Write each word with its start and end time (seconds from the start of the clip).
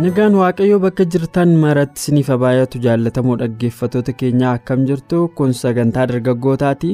Nagaan 0.00 0.32
Waaqayyoo 0.40 0.80
bakka 0.80 1.04
jirtan 1.12 1.50
maratti 1.62 2.00
isiniif 2.00 2.28
haa 2.32 2.38
baay'atu 2.42 2.80
jaallatamoo 2.84 3.34
dhaggeeffattoota 3.40 4.12
keenyaa 4.20 4.52
akkam 4.58 4.84
jirtu 4.88 5.18
kun 5.36 5.52
sagantaa 5.60 6.06
dargaggootaati. 6.10 6.92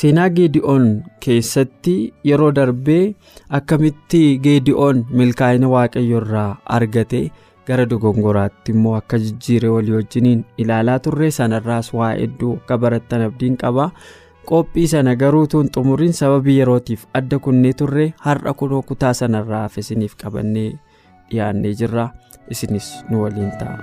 Seenaa 0.00 0.28
Geedi'oon 0.36 0.86
keessatti 1.24 1.94
yeroo 2.30 2.50
darbee 2.58 3.14
akkamitti 3.58 4.22
Geedi'oon 4.46 5.02
milkaa'ina 5.20 5.68
Waaqayyoo 5.74 6.20
irraa 6.22 6.48
argate 6.78 7.22
gara 7.66 7.86
dogongoraatti 7.90 8.72
immoo 8.76 8.94
akka 9.00 9.18
jijjiiree 9.24 9.70
walii 9.76 9.96
wajjiniin 9.98 10.44
ilaalaa 10.64 10.98
turre 11.08 11.30
sanarraas 11.38 11.92
waa 12.00 12.12
hedduu 12.20 12.54
akka 12.60 12.78
barattan 12.86 13.26
abdiin 13.28 13.56
qaba. 13.64 13.90
Qophii 14.48 14.86
sana 14.94 15.16
garuu 15.16 15.46
tun 15.46 15.70
xumuriin 15.74 16.12
sababii 16.12 16.58
yerootiif 16.60 17.06
adda 17.20 17.38
kunnee 17.38 17.72
turre 17.72 18.12
har'a 18.26 18.52
kunoo 18.62 18.82
kutaa 18.90 19.14
sanarraa 19.20 19.62
hafe 19.66 19.80
isiniif 19.86 20.14
qabannee 20.22 20.68
dhiyaannee 21.30 21.72
jirra. 21.80 22.10
Isinis 22.50 23.04
nu 23.10 23.22
waliin 23.22 23.50
ta'a. 23.58 23.78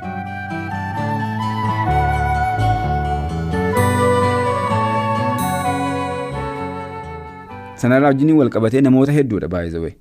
Sanarraa 7.75 8.07
wajjin 8.13 8.31
wal 8.37 8.49
qabatee 8.49 8.81
namoota 8.81 9.11
hedduudha 9.11 9.47
baay'ee 9.47 9.95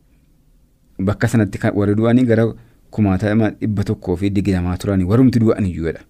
bakka 1.00 1.28
sanatti 1.28 1.58
warri 1.74 1.94
du'anii 1.94 2.24
gara 2.26 2.44
kumaatama 2.90 3.50
dhibba 3.60 3.84
tokkoo 3.84 4.16
fi 4.16 4.30
digdamaa 4.30 4.76
turanii 4.76 5.04
warrumti 5.04 5.40
du'an 5.40 5.64
iyyuudha. 5.64 6.00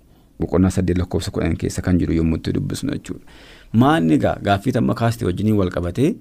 Boqonnaa 0.41 0.71
saddeet 0.71 0.99
lakkoofsa 0.99 1.31
kudhan 1.31 1.57
keessa 1.57 1.83
kan 1.83 1.99
jiru 1.99 2.13
yommuu 2.15 2.37
itti 2.41 2.53
dubbisnu 2.53 2.93
jechuudha. 2.93 3.25
Maanni 3.73 4.15
egaa 4.15 4.37
gaaffii 4.43 4.73
tamma 4.73 4.95
kaastee 4.95 5.27
wajjin 5.29 5.53
wal 5.57 5.71
qabatee 5.71 6.15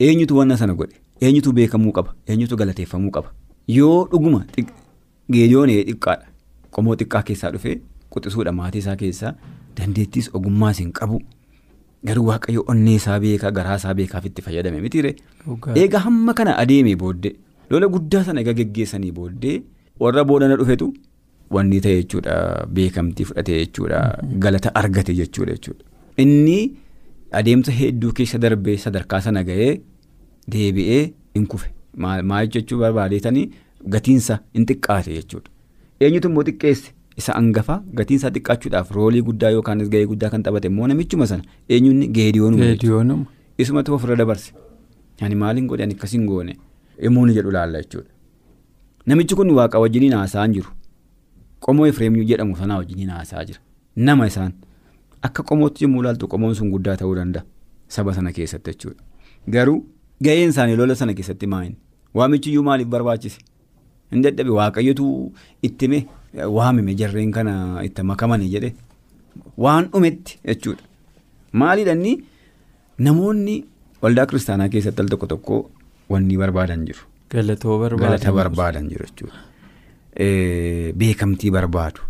eenyutu 0.00 0.36
wanna 0.38 0.56
sana 0.56 0.74
godhe 0.74 0.96
eenyutu 1.20 1.52
beekamuu 1.52 1.92
qaba 1.92 2.14
eenyutu 2.26 2.56
galateeffamuu 2.56 3.10
qaba 3.10 3.30
yoo 3.68 4.08
dhuguma 4.12 4.44
Geediyoon 5.32 5.70
xiqqaadha. 5.70 6.26
Qomoo 6.74 6.96
xiqqaa 7.00 7.22
keessaa 7.30 7.50
dhufee 7.54 7.80
quxisuudha 8.12 8.52
maatii 8.58 8.78
isaa 8.84 8.96
keessaa 9.02 9.32
dandeettiis 9.78 10.30
ogummaas 10.34 10.78
hin 10.82 10.92
qabu. 10.98 11.20
Garuu 12.06 12.26
waaqayyo 12.28 12.64
onnee 12.72 12.94
isaa 13.00 13.18
beekaa 13.24 13.50
garaa 13.58 13.76
isaa 13.80 13.94
beekaaf 14.00 14.26
itti 14.30 14.42
fayyadame 14.46 14.80
mitiire. 14.84 15.14
Egaa 15.84 15.98
hamma 16.06 16.34
kana 16.40 16.56
adeemee 16.62 16.96
booddee 17.02 17.34
lola 17.70 17.88
guddaa 17.96 18.22
sana 18.28 18.40
egaa 18.44 18.52
geggeessanii 18.60 19.12
booddee 19.18 19.56
warra 20.04 20.24
boodana 20.30 20.56
dhufetu 20.60 20.88
wanni 21.56 21.80
ta'e 21.86 21.96
jechuudha 22.02 22.34
beekamtii 22.78 23.24
fudhate 23.30 23.52
jechuudha 23.60 24.00
galata 24.44 24.74
argate 24.80 25.14
jechuudha 25.20 25.52
jechuudha. 25.58 25.84
Inni 26.22 26.58
adeemsa 27.40 27.72
hedduu 27.80 28.12
keessa 28.20 28.38
darbee 28.44 28.76
sadarkaa 28.84 29.20
sana 29.28 29.42
ga'ee 29.48 29.72
deebi'ee 30.54 31.02
hin 31.34 31.46
kufe 31.54 31.70
maal 32.32 32.48
jechuu 32.56 32.78
barbaadeetanii. 32.84 33.50
Gatiinsa 33.84 34.38
hin 34.54 34.66
xiqqaate 34.66 35.14
jechuudha. 35.14 35.50
Eenyutu 36.00 36.28
immoo 36.28 36.42
xiqqeesse 36.44 36.92
isa 37.16 37.32
hangafaa 37.32 37.82
gatiinsaa 37.98 38.30
xiqqaachuudhaaf 38.30 38.90
roolii 38.90 39.22
guddaa 39.28 39.50
yookaanis 39.50 39.88
gahee 39.90 40.06
guddaa 40.12 40.30
kan 40.30 40.42
taphate 40.42 40.68
immoo 40.72 40.86
namichuma 40.86 41.26
sana 41.26 41.42
eenyuun 41.68 42.06
geediyoonuma. 42.18 43.26
Isumatu 43.58 43.94
ofirra 43.94 44.16
dabarse. 44.16 44.52
Ani 45.20 45.34
maaliin 45.34 45.66
godhe 45.66 45.82
ani 45.84 45.94
akkasiin 45.94 46.26
goone 46.26 46.56
immoo 47.02 47.26
jedhu 47.28 47.50
laalla 47.50 47.82
jechuudha. 47.82 48.10
Namichi 49.06 49.34
kun 49.34 49.50
waaqa 49.50 49.78
wajjiniin 49.80 50.12
haasa'aa 50.12 50.48
jiru. 50.48 50.70
Qomoo 51.60 51.86
Efreem 51.86 52.16
jedhamu 52.30 52.56
sanaa 52.56 52.76
wajjiniin 52.78 53.10
haasa'aa 53.10 53.44
jira. 53.44 53.60
Nama 53.96 54.26
isaan 54.26 54.52
akka 55.22 55.42
qomootti 55.42 55.84
yommuu 55.84 56.00
ilaaltu 56.02 56.28
qomoon 56.28 56.54
sun 56.54 56.70
guddaa 56.70 56.96
ta'uu 56.96 57.14
danda'a 57.16 57.44
saba 57.88 58.12
sana 58.14 58.32
keessatti 58.32 58.70
jechuudha. 58.70 59.02
Garuu 59.50 59.86
gaheen 60.22 60.48
isaanii 60.50 60.76
lola 60.76 60.94
sana 60.94 61.14
keessatti 61.14 61.46
maa'in 61.46 61.76
waamichiyyuu 62.14 62.62
maaliif 62.64 62.88
barbaachise? 62.88 63.38
Hin 64.12 64.22
dadhabe 64.24 64.50
waaqayyotu 64.58 65.06
ittime 65.68 65.98
waamime 66.56 66.94
jarreen 67.00 67.32
kana 67.36 67.54
itti 67.88 68.02
makamanii 68.10 68.50
jedhe 68.54 68.70
waan 69.64 69.88
dhumetti 69.92 70.38
jechuudha. 70.50 70.82
Maaliidhaan 71.52 72.04
namoonni 73.06 73.56
waldaa 74.02 74.26
kiristaanaa 74.30 74.68
keessatti 74.74 75.02
al 75.02 75.08
tokko 75.12 75.26
tokko 75.32 75.58
wanni 76.14 76.36
barbaadan 76.42 76.86
jiru. 76.86 77.02
Galata 77.32 78.32
barbaadan 78.38 78.88
jiru 78.90 79.06
jechuudha. 79.10 79.38
Beekamtii 81.02 81.50
barbaadu. 81.50 82.00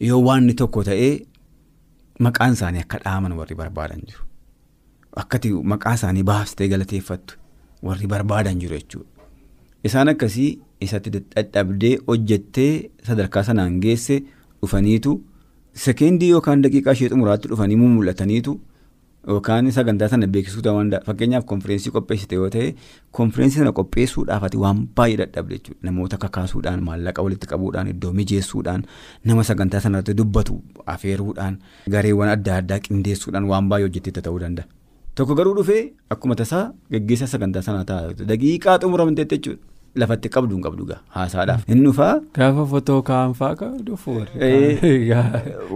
Yoo 0.00 0.20
waanni 0.28 0.54
tokko 0.54 0.82
ta'ee 0.84 1.12
maqaan 2.26 2.52
isaanii 2.58 2.80
akka 2.86 2.98
dhaaman 3.04 3.32
warri 3.38 3.54
barbaadan 3.62 4.00
jiru. 4.08 4.22
Akkati 5.22 5.50
maqaa 5.72 5.94
isaanii 5.98 6.22
baastee 6.32 6.68
galateeffattu 6.68 7.38
warri 7.82 8.06
barbaadan 8.06 8.60
jiru 8.64 8.76
jechuudha. 8.78 9.08
Isaan 9.84 10.08
akkasii. 10.14 10.50
Isatti 10.86 11.10
dadhabdee 11.16 11.92
hojjettee 12.08 12.72
sadarkaa 13.10 13.42
sanaan 13.50 13.78
geesse 13.84 14.16
dhufaniitu 14.62 15.20
sekeendii 15.84 16.30
yookaan 16.34 16.62
daqiiqaa 16.64 16.92
ishee 16.98 17.08
xumuraatti 17.12 17.48
dhufanii 17.52 17.76
mul'ataniitu 17.82 18.54
yookaan 19.28 19.68
sagantaa 19.76 20.08
sana 20.12 20.26
beeksisuu 20.34 20.62
ta'uu 20.66 20.78
danda'a 20.80 21.04
fakkeenyaaf 21.06 21.44
konfireensii 21.50 21.92
qopheessite 21.96 22.34
yoo 22.40 22.48
ta'e 22.54 22.68
konfireensii 23.18 23.58
sana 23.62 23.72
qopheessuudhaaf 23.78 24.42
ati 24.48 24.56
waan 24.64 24.80
baay'ee 25.00 25.18
dadhabde 25.22 25.54
jechuudha 25.58 25.86
namoota 25.88 26.16
kakaasuudhaan 26.24 26.82
maallaqa 26.88 27.22
walitti 27.26 27.46
qabuudhaan 27.52 27.88
iddoo 27.92 28.12
mijeessuudhaan 28.20 28.84
nama 29.30 29.44
sagantaa 29.50 29.80
sanarratti 29.86 30.14
dubbatu 30.22 30.56
afeeruudhaan 30.94 31.58
gareewwan 31.96 32.28
adda 32.36 32.56
addaa 32.62 32.78
qindeessuudhaan 32.88 33.44
waan 33.52 33.68
baay'ee 33.72 33.86
hojjetteetta 33.88 34.22
ta'uu 34.28 34.40
danda'a. 34.44 34.66
Tokko 35.14 35.34
garuu 35.38 35.54
dhufee 35.58 35.82
akkuma 36.14 36.34
tasaa 36.42 36.64
geggeessa 36.94 37.26
sagantaa 37.34 37.62
sanaa 37.68 37.84
ta'a 37.92 38.14
daqiiqaa 38.32 38.78
xumuramteetti 38.84 39.36
jechuudha. 39.38 39.62
Lafatti 39.96 40.28
qabdu 40.28 40.54
hin 40.54 40.62
qabdu 40.62 40.84
haasaadhaaf. 41.14 41.62
Inni 41.68 41.84
dhufaa. 41.86 42.20
Gaafa 42.34 42.64
fotoo 42.72 43.02
ka'an 43.02 43.32
fa'aa 43.34 43.56
kan 43.60 43.72
dhufu. 43.86 44.12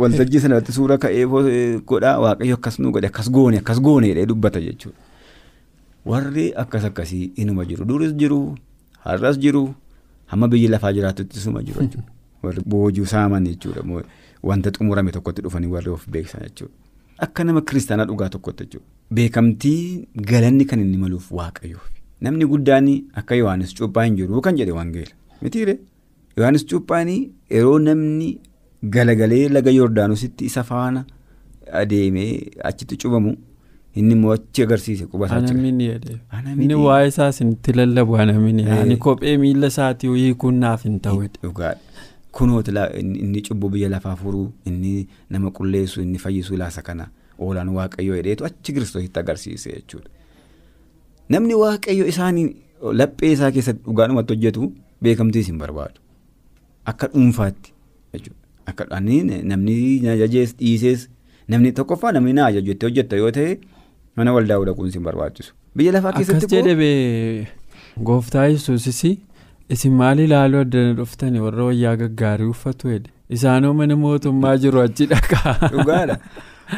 Waltajjii 0.03 0.41
sanarratti 0.45 0.73
suura 0.73 0.99
ka'ee 0.99 1.25
godhaa 1.93 2.19
waaqayyo 2.25 2.55
akkas 2.61 2.79
nu 2.79 2.93
godhe 2.93 3.07
akkas 3.11 3.31
goone 3.31 3.59
akkas 3.63 3.81
gooneedha 3.81 4.27
dubbata 4.33 4.61
jechuudha. 4.61 4.99
Warri 6.07 6.53
akkas 6.63 6.85
akkasii 6.91 7.33
inuma 7.45 7.65
jiru 7.71 7.85
duris 7.85 8.13
jiru 8.23 8.39
har'as 9.07 9.39
jiru 9.47 9.65
hamma 10.33 10.49
biyyi 10.49 10.69
lafaa 10.75 10.93
jiraatutti 10.93 11.39
isuma 11.39 11.63
jiru 11.63 11.81
jechuudha. 11.83 12.09
Warri 12.43 12.63
boojuu 12.67 13.07
saaman 13.07 13.45
jechuudha 13.51 13.83
wanta 14.43 14.71
xumurame 14.71 15.11
tokkotti 15.17 15.43
dhufanii 15.43 15.67
warri 15.75 15.91
of 15.91 16.07
beeksisan 16.09 16.43
jechuudha. 16.47 16.75
Akka 17.19 17.45
nama 17.45 17.61
kiristaanaa 17.63 18.05
dhugaa 18.13 18.29
tokkotti 18.29 18.65
jechuudha. 18.65 18.87
Beekamtii 19.11 20.09
galanni 20.31 20.65
kan 20.71 20.81
inni 20.81 20.99
maluuf 20.99 21.33
waaqayyoof. 21.33 21.91
Namni 22.21 22.47
guddaan 22.47 22.89
akka 23.15 23.35
Yohaannis 23.35 23.75
Cuuphaa 23.75 24.05
hin 24.05 24.17
jiru 24.17 24.41
kan 24.41 24.57
jedhe 24.57 24.73
Wangeela. 24.73 25.13
Mitiire 25.43 25.79
Yohaannis 26.37 26.67
Cuuphaan 26.67 27.09
yeroo 27.51 27.79
namni 27.79 28.39
galagalee 28.83 29.49
laga 29.49 29.71
Yordaanositti 29.71 30.45
isa 30.45 30.63
faana 30.63 31.05
adeemee 31.73 32.51
achitti 32.71 32.97
cubamu 32.97 33.37
inni 33.95 34.13
immoo 34.15 34.33
achi 34.33 34.63
agarsiise 34.63 35.07
qubataa 35.07 35.41
jira. 35.41 35.51
Anamini 35.55 35.87
jedhee. 35.89 36.19
Inni 36.63 36.75
waa'ee 36.75 37.09
isaas 37.09 37.41
itti 37.41 37.73
lallabu 37.73 38.17
anamini. 38.17 38.65
Ani 38.79 38.97
kophee 38.97 39.37
miila 39.39 39.67
isaatii 39.73 40.09
hiikuun 40.17 40.55
naaf 40.65 40.83
hin 40.85 41.01
ta'u. 41.01 41.23
Dhugaadha. 41.43 41.79
Kunooti 42.33 42.71
inni 43.01 43.43
cubbuu 43.43 43.69
biyya 43.71 43.89
lafaa 43.89 44.17
furuu 44.17 44.49
inni 44.67 45.07
nama 45.31 45.51
qulleessu 45.51 46.03
inni 46.03 46.19
fayyisuu 46.19 46.57
laasa 46.57 46.83
kana 46.83 47.07
oolaan 47.39 47.69
waaqayyoo 47.77 48.17
hedheetu 48.17 48.45
achi 48.45 48.73
kiristoositti 48.73 49.19
agarsiise 49.21 49.71
jechuudha. 49.73 50.09
Namni 51.29 51.55
waaqayyo 51.55 52.07
isaanii 52.13 52.47
laphee 53.01 53.33
isaa 53.33 53.51
keessatti 53.51 53.85
dhugaadhumatti 53.89 54.35
hojjetu 54.35 54.73
beekamtiis 55.03 55.47
hin 55.53 55.59
barbaadu. 55.59 56.01
Akka 56.93 57.09
dhuunfaatti 57.15 57.73
jechuudha. 58.13 58.41
Akka 58.67 59.01
namni 59.01 60.01
na 60.01 60.13
ajajees 60.13 60.57
dhiisees 60.57 61.09
namni 61.49 61.73
tokkoffaa 61.73 62.13
namni 62.13 62.33
na 62.33 62.47
ajaju 62.47 62.67
jettee 62.73 62.89
hojjetta 62.89 63.17
yoo 63.17 63.31
ta'e 63.39 63.59
mana 64.17 64.33
waldaa 64.37 64.59
dhaquun 64.71 64.91
hin 64.97 65.03
barbaachisu. 65.09 65.55
Biyya 65.77 65.93
lafaa 65.97 66.13
keessatti 66.13 66.47
Akkas 66.47 66.67
jedhee 66.69 67.47
gooftaa 68.11 68.47
yesuusis 68.47 69.03
isin 69.77 69.93
maal 70.01 70.19
ilaaluu 70.27 70.61
addana 70.67 70.95
dhuftani 71.01 71.41
warra 71.47 71.65
wayyaa 71.71 71.97
gaggaarii 72.03 72.51
uffatu 72.55 72.93
jedhe. 72.95 73.11
Isaanoo 73.37 73.73
mana 73.81 73.97
mootummaa 73.97 74.57
jiru 74.65 74.81
achi 74.81 75.07
dhaqaa. 75.13 75.71
Dhugaadha. 75.75 76.19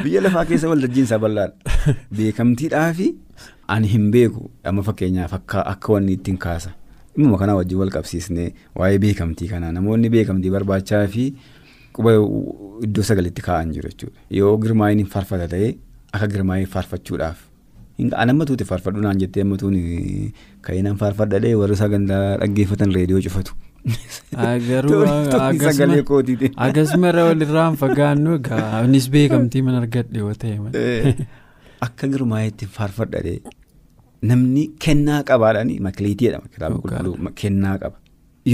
Biyya 0.02 0.20
lafaa 0.26 0.44
keessa 0.50 0.68
waltajjiinsaa 0.72 1.18
bal'aadha. 1.18 1.76
Beekamtiidhaa 2.18 2.92
fi 3.00 3.08
ani 3.68 3.88
hin 3.92 4.10
beeku 4.14 4.50
amma 4.64 4.82
fakkeenyaaf 4.88 5.34
akka 5.38 5.92
wanni 5.92 6.12
ittiin 6.18 6.38
kaasa. 6.46 6.70
Dhimma 7.16 7.38
kanaa 7.40 7.56
wajjin 7.58 7.78
wal 7.82 7.90
qabsiisnee 7.96 8.48
waa'ee 8.78 8.98
beekamtii 9.04 9.48
kanaa 9.48 9.72
namoonni 9.72 10.10
beekamtii 10.14 10.52
barbaachaa 10.56 11.06
fi 11.14 11.26
quba 11.98 12.14
iddoo 12.86 13.04
sagalitti 13.10 13.42
kaa'an 13.48 13.72
jiru 13.76 13.90
jechuudha. 13.92 14.18
Yoo 14.40 14.56
girmaayin 14.64 15.04
hin 15.04 15.12
faarfata 15.14 15.48
ta'ee 15.54 15.70
akka 16.12 16.28
girmaayin 16.34 16.68
faarfachuudhaaf. 16.74 17.38
An 18.24 18.30
ammatuuti 18.34 18.68
faarfadhu 18.72 19.06
naan 19.06 19.22
jettee 19.22 19.46
ammatuun 19.46 19.78
ka'inaan 20.68 21.00
faarfadhadhee 21.04 21.54
warri 21.62 21.78
sagantaa 21.82 22.20
dhaggeeffatan 22.42 22.94
reediyoo 22.98 23.22
cufatu. 23.28 23.56
Garuu 24.68 25.00
akkasuma 26.66 27.12
walirraa 27.16 27.66
hin 27.70 27.80
fagaannu 27.82 28.38
egaa 28.42 28.62
anis 28.82 29.10
beekamtii 29.16 29.62
mana 29.70 29.82
argadhe 29.82 30.24
yoo 30.24 30.34
ta'e. 30.44 31.16
Akka 31.80 32.08
girmaayetti 32.08 32.66
faarfadhadhee 32.76 33.40
namni 34.30 34.62
kennaa 34.84 35.22
qabaadhaani 35.30 35.78
makiliitii 35.86 36.26
jedhama 36.28 36.48
kitaaba 36.54 36.78
qulqulluu 36.84 37.32
kennaa 37.42 37.76
qaba. 37.82 37.96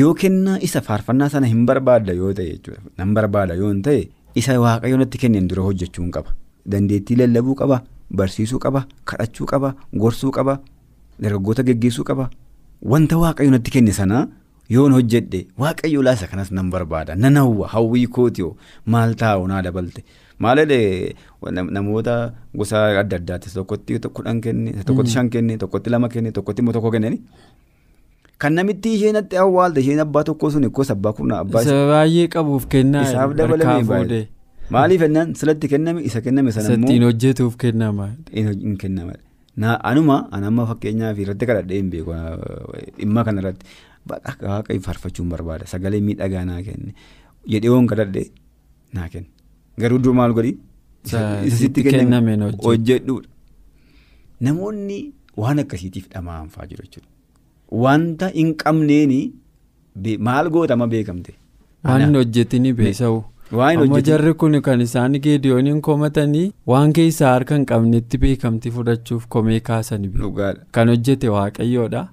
Yoo 0.01 0.15
kennaa 0.15 0.59
isa 0.69 0.81
faarfannaa 0.89 1.29
sana 1.35 1.47
hin 1.53 1.65
barbaadda 1.67 2.13
yoo 2.21 2.33
ta'e 2.39 2.49
jechuudha 2.53 2.81
nan 2.99 3.15
barbaada 3.15 3.55
yoo 3.61 3.71
hin 3.73 3.83
ta'e 3.89 4.03
isa 4.43 4.59
waaqayyo 4.65 4.97
natti 5.03 5.19
kenneen 5.25 5.49
dura 5.49 5.63
hojjechuu 5.69 6.11
qaba. 6.17 6.31
Dandeettii 6.73 7.17
lallabuu 7.21 7.55
qaba, 7.61 7.83
barsiisuu 8.17 8.59
qaba, 8.65 8.85
kadhachuu 9.05 9.47
qaba, 9.53 9.75
gorsuu 10.05 10.31
qaba, 10.37 10.61
dargaggoota 11.23 11.63
geggeessuu 11.69 12.05
qaba. 12.11 12.31
Wanta 12.93 13.19
waaqayyo 13.23 13.51
natti 13.55 13.71
kenne 13.77 13.93
sanaa 13.93 14.27
yoon 14.71 14.93
hojjedhe 14.97 15.47
waaqayyo 15.59 16.03
laasa 16.03 16.27
kanas 16.27 16.51
nan 16.59 16.71
barbaada 16.71 17.15
nan 17.17 17.37
hawwa 17.37 17.69
hawwii 17.69 18.07
kootiyoo 18.17 18.57
maal 18.87 19.15
taa'u 19.23 19.47
naa 19.51 19.63
dabalte 19.63 20.03
maaladhe 20.39 21.15
namoota 21.71 22.33
gosa 22.57 22.85
adda 23.01 23.17
addaati 23.21 23.51
tokkotti 23.55 23.99
kudhan 24.19 24.41
kenne 24.41 24.73
tokkotti 24.87 25.11
shan 25.17 25.31
kenne 25.31 25.57
tokkotti 25.59 25.91
lama 25.91 26.09
kenne 26.09 26.33
tokkotti 26.33 26.63
immoo 26.63 26.73
tokko 26.77 26.91
kenneni. 26.91 27.19
Kan 28.39 28.55
namitti 28.59 28.95
isheen 28.99 29.17
itti 29.17 29.37
awwaalte 29.39 29.81
isheen 29.81 30.01
abbaa 30.05 30.25
tokkoo 30.29 30.51
sun 30.51 30.65
ikkoo 30.69 30.85
abbaa 30.95 31.13
kurnaa 31.19 31.41
abbaa 31.47 31.63
Isa 31.63 31.75
baay'ee 31.91 32.29
qabuuf 32.29 32.67
kennaa 32.69 33.03
isaaf 33.09 33.35
dabalamee 33.39 33.85
baay'ee. 33.91 34.25
Maaliif 34.71 35.01
jennaan 35.05 35.35
silatti 35.39 35.69
kenname 35.69 36.01
isa 36.09 36.21
kenname 36.25 36.53
sana 36.53 36.75
immoo. 36.75 36.87
Sattiin 36.89 37.03
hojjetuuf 37.07 37.57
kennama. 37.57 38.09
Hin 38.35 38.77
kennama. 38.83 39.13
Anuma 39.91 40.17
anamma 40.33 40.67
fakkeenyaaf 40.71 41.19
irratti 41.25 41.47
kadhadhee 41.51 41.79
hin 41.83 41.91
beeku 41.93 42.13
dhimma 42.99 43.25
kanarratti 43.25 43.67
waaqayyo 44.11 44.81
faarfachuun 44.87 45.29
barbaada 45.33 45.67
sagalee 45.73 46.01
miidhagaa 46.07 46.45
naa 46.51 46.63
kenne 46.69 46.95
jedhee 47.55 47.71
waan 47.75 47.87
kadhadhee 47.93 48.25
naa 48.99 49.09
kenne 49.13 49.29
garuu 49.79 49.99
dur 50.05 50.15
maal 50.21 50.33
godhi. 50.39 50.57
Sitti 51.59 51.83
kenname 51.91 52.37
hojjedhuudha. 52.65 53.29
Namoonni 54.47 54.99
waan 55.43 55.59
akkasiitiif 55.65 56.09
dhamaa'anfaa 56.15 56.67
jiru 56.71 56.85
jechuudha. 56.87 57.09
Wanta 57.85 58.29
hin 58.39 58.55
qabneeni 58.63 59.21
maal 60.29 60.51
gootama 60.57 60.87
beekamte. 60.95 61.35
Waan 61.85 62.01
hin 62.07 62.17
hojjetini 62.21 62.73
beesa'u. 62.81 63.21
Waan 63.61 63.79
Amma 63.85 64.01
jarri 64.09 64.33
kun 64.41 64.61
kan 64.67 64.81
isaan 64.81 65.13
geediyooniin 65.25 65.81
komatanii 65.89 66.45
waan 66.73 66.93
keessaa 66.99 67.33
harka 67.35 67.55
hin 67.59 67.67
qabnetti 67.73 68.19
beekamtii 68.23 68.71
fudhachuuf 68.77 69.27
komee 69.35 69.61
Dhugaadha. 69.61 70.65
kan 70.73 70.89
hojjete 70.89 71.29
waaqayyoodha. 71.35 72.09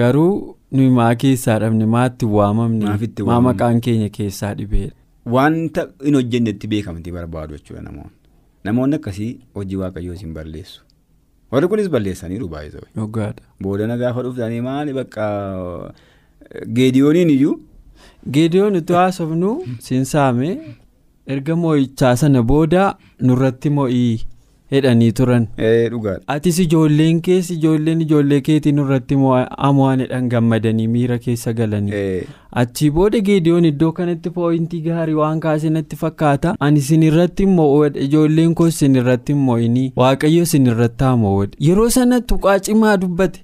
Garuu 0.00 0.56
nuyi 0.70 0.90
maa 0.98 1.14
keessaa 1.22 1.58
dhabne 1.62 1.86
maatti 1.94 2.26
waamamne 2.26 3.08
maa 3.30 3.40
maqaan 3.46 3.80
keenya 3.86 4.08
keessaa 4.18 4.54
dhibeedha. 4.58 4.94
Wanta 5.26 5.88
hin 6.04 6.14
hojjennetti 6.14 6.68
beekamtii 6.68 7.12
barbaadu 7.12 7.56
jechuudha 7.56 7.82
namoonni. 7.82 8.16
Namoonni 8.64 8.96
akkasii 8.96 9.32
hojii 9.54 9.76
waaqayyoo 9.82 10.14
hin 10.14 10.34
balleessu. 10.34 10.84
Warri 11.52 11.68
kunis 11.68 11.90
balleessaniiru 11.90 12.48
baay'ee 12.48 12.86
Dhugaadha. 12.96 13.42
Boodana 13.62 13.96
gaafa 13.96 14.22
dhuftanii 14.22 14.60
maali 14.60 14.92
bakka 14.92 15.28
geediyooniin 16.78 17.30
iyyuu 17.30 17.60
Geediyoon 18.30 18.76
utuu 18.76 18.96
haasofnu 18.96 19.50
siinsaame 19.86 20.50
erga 21.26 21.56
moo'ichaa 21.62 22.14
sana 22.22 22.42
booda 22.50 22.84
nurratti 23.28 23.70
moo'ii 23.78 24.20
hedhanii 24.72 25.12
turan. 25.18 25.46
Atis 26.34 26.58
ijoolleen 26.64 27.20
keessi 27.28 27.54
ijoolleen 27.54 28.00
ijoollee 28.06 28.40
keetii 28.48 28.72
nurratti 28.78 29.16
mo'an 29.16 30.00
jedhan 30.04 30.28
gammadanii 30.34 30.86
miira 30.88 31.18
keessa 31.18 31.52
galanii. 31.52 31.92
Ee, 31.94 32.24
Achii 32.62 32.90
booda 32.90 33.20
geediyoon 33.28 33.64
iddoo 33.70 33.92
kanatti 33.98 34.30
pooyintii 34.30 34.80
gaarii 34.88 35.14
waan 35.20 35.40
kaase 35.40 35.70
natti 35.76 35.96
fakkaata. 36.02 36.54
Ani 36.60 36.78
isin 36.84 37.02
irratti 37.08 37.46
mo'uudha 37.46 38.00
ijoolleen 38.08 38.54
koo 38.54 38.66
isin 38.74 38.96
irratti 39.02 39.34
mo'inii 39.46 39.86
waaqayyo 40.02 40.42
isin 40.48 40.66
irratti 40.74 41.04
haa 41.04 41.16
mo'uudha. 41.24 41.56
Yeroo 41.68 41.88
sana 41.96 42.20
tuqaa 42.20 42.58
cimaa 42.68 42.96
dubbate. 43.06 43.40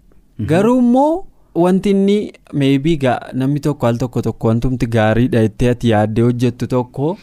Garuu 0.53 0.79
immoo 0.79 1.25
wanti 1.55 1.91
inni 1.91 2.17
meebii 2.63 2.99
namni 3.33 3.61
tokko 3.61 3.87
al 3.87 3.97
tokko 3.99 4.23
tokko 4.23 4.49
wantumti 4.49 4.87
gaariidha 4.87 5.43
itti 5.49 5.69
ati 5.69 5.89
yaaddee 5.91 6.23
hojjettu 6.25 6.67
tokko 6.75 7.17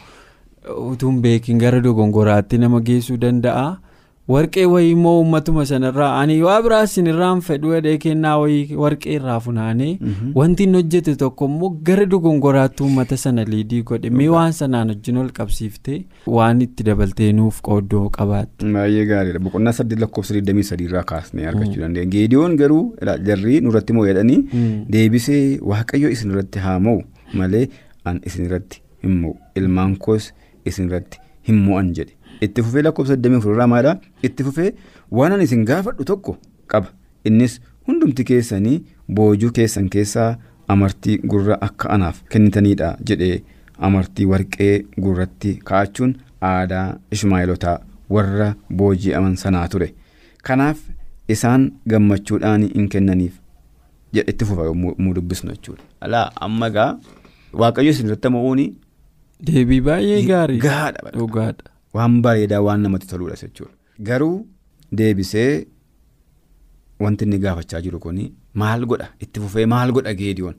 utuu 0.90 1.10
hin 1.10 1.20
beekin 1.22 1.58
gara 1.58 1.80
dogongoraatti 1.80 2.58
nama 2.58 2.80
geessuu 2.80 3.16
danda'a. 3.16 3.66
Warqee 4.28 4.64
wayii 4.66 4.90
immoo 4.92 5.18
uummatuma 5.20 5.64
sanarraa 5.70 6.20
ani 6.20 6.36
waa 6.42 6.62
biraa 6.62 6.82
isinirraan 6.86 7.40
fedhu 7.48 7.68
jedhee 7.74 7.98
kennaa 8.04 8.32
wayii 8.42 8.74
warqee 8.84 9.12
irraa 9.18 9.36
funaanee 9.44 9.90
wanti 10.38 10.64
inni 10.66 10.76
hojjete 10.80 11.14
tokko 11.20 11.44
immoo 11.50 11.68
gara 11.90 12.06
dogongoraatti 12.14 12.82
uummata 12.86 13.16
sana 13.24 13.44
liidii 13.52 13.82
godhe 13.90 14.10
mee 14.20 14.26
waan 14.32 14.52
sanaan 14.58 14.88
wajjin 14.94 15.16
ol 15.22 15.30
qabsiiftee 15.36 15.98
waan 16.38 16.60
itti 16.66 16.82
dabaltee 16.88 17.30
nuuf 17.42 17.60
qooddoo 17.68 18.02
qabaatte. 18.18 18.66
baay'ee 18.78 19.06
gaariidha. 19.12 19.38
Boqonnaa 19.46 19.72
saddeet 19.78 20.00
lakkoofsa 20.06 20.34
23 20.40 20.84
irraa 20.88 21.02
kaasnee 21.12 21.46
argachuu 21.52 21.80
dandeenya. 21.84 22.10
Geediyoon 22.16 22.56
garuu 22.56 22.82
jarri 23.30 23.60
nurratti 23.60 23.92
mo'edhanii 24.00 24.40
deebisee 24.96 25.58
waaqayyo 25.72 26.10
isin 26.18 26.30
irratti 26.34 26.58
haa 26.66 26.78
mo'u 26.88 27.02
malee 27.42 27.66
an 28.04 28.20
isin 28.26 28.44
irratti 28.50 28.82
hin 29.06 29.16
mo'u 29.22 29.36
ilmaan 29.62 29.96
koos 30.08 30.32
isin 30.64 30.86
irratti 30.90 31.18
hin 31.48 31.62
mo'an 31.70 31.94
jedhe. 32.00 32.15
Itti 32.44 32.62
fufee 32.62 32.82
lakkoofsa 32.86 33.14
24 33.16 33.52
irraa 33.54 33.66
maalidha? 33.72 33.96
Itti 34.22 34.44
fufee 34.44 34.70
waan 35.10 35.32
ani 35.32 35.44
isin 35.48 35.64
gaafadhu 35.70 36.04
tokko 36.10 36.36
qaba. 36.72 36.88
Innis 37.24 37.60
hundumti 37.88 38.24
keessanii 38.30 38.76
boojuu 39.18 39.50
keessan 39.58 39.88
keessaa 39.94 40.30
amartii 40.74 41.18
gurra 41.32 41.58
akka 41.68 41.90
anaaf 41.96 42.22
kennitanidha 42.34 42.96
jedhee 43.10 43.42
amartii 43.88 44.26
warqee 44.32 44.72
gurratti 45.06 45.54
kaa'achuun 45.70 46.14
aadaa 46.50 46.86
Ishmaa'ilotaa 47.16 47.78
warra 48.16 48.48
booji'aman 48.80 49.36
sanaa 49.42 49.68
ture. 49.68 49.88
Kanaaf 50.42 50.78
isaan 51.34 51.70
gammachuudhaan 51.90 52.62
hin 52.74 52.88
kennaniif 52.88 53.34
itti 54.16 54.44
fufa 54.48 54.64
yommuu 54.70 55.14
dubbisnu 55.14 55.50
jechuudha. 55.54 55.82
Alaa 56.00 56.26
amma 56.48 56.66
egaa 56.72 56.90
waaqayyo 57.62 57.90
isin 57.96 58.06
irratti 58.10 58.28
mo'uun 58.36 58.62
Deebii 59.46 59.80
baay'ee 59.88 60.22
gaarii. 60.26 60.58
gahaadha. 60.60 61.70
Waan 61.96 62.20
bareedaa 62.22 62.60
waan 62.66 62.82
namatti 62.86 63.06
toludha 63.10 63.36
jechuudha. 63.42 63.72
Garuu 64.08 64.46
deebisee 64.98 65.66
wanti 67.00 67.24
inni 67.24 67.38
gaafachaa 67.44 67.80
jiru 67.84 67.98
kun 68.00 68.18
maal 68.54 68.84
godha? 68.86 69.08
Itti 69.20 69.40
fufee 69.40 69.66
maal 69.66 69.92
godha 69.92 70.14
geediyoon? 70.14 70.54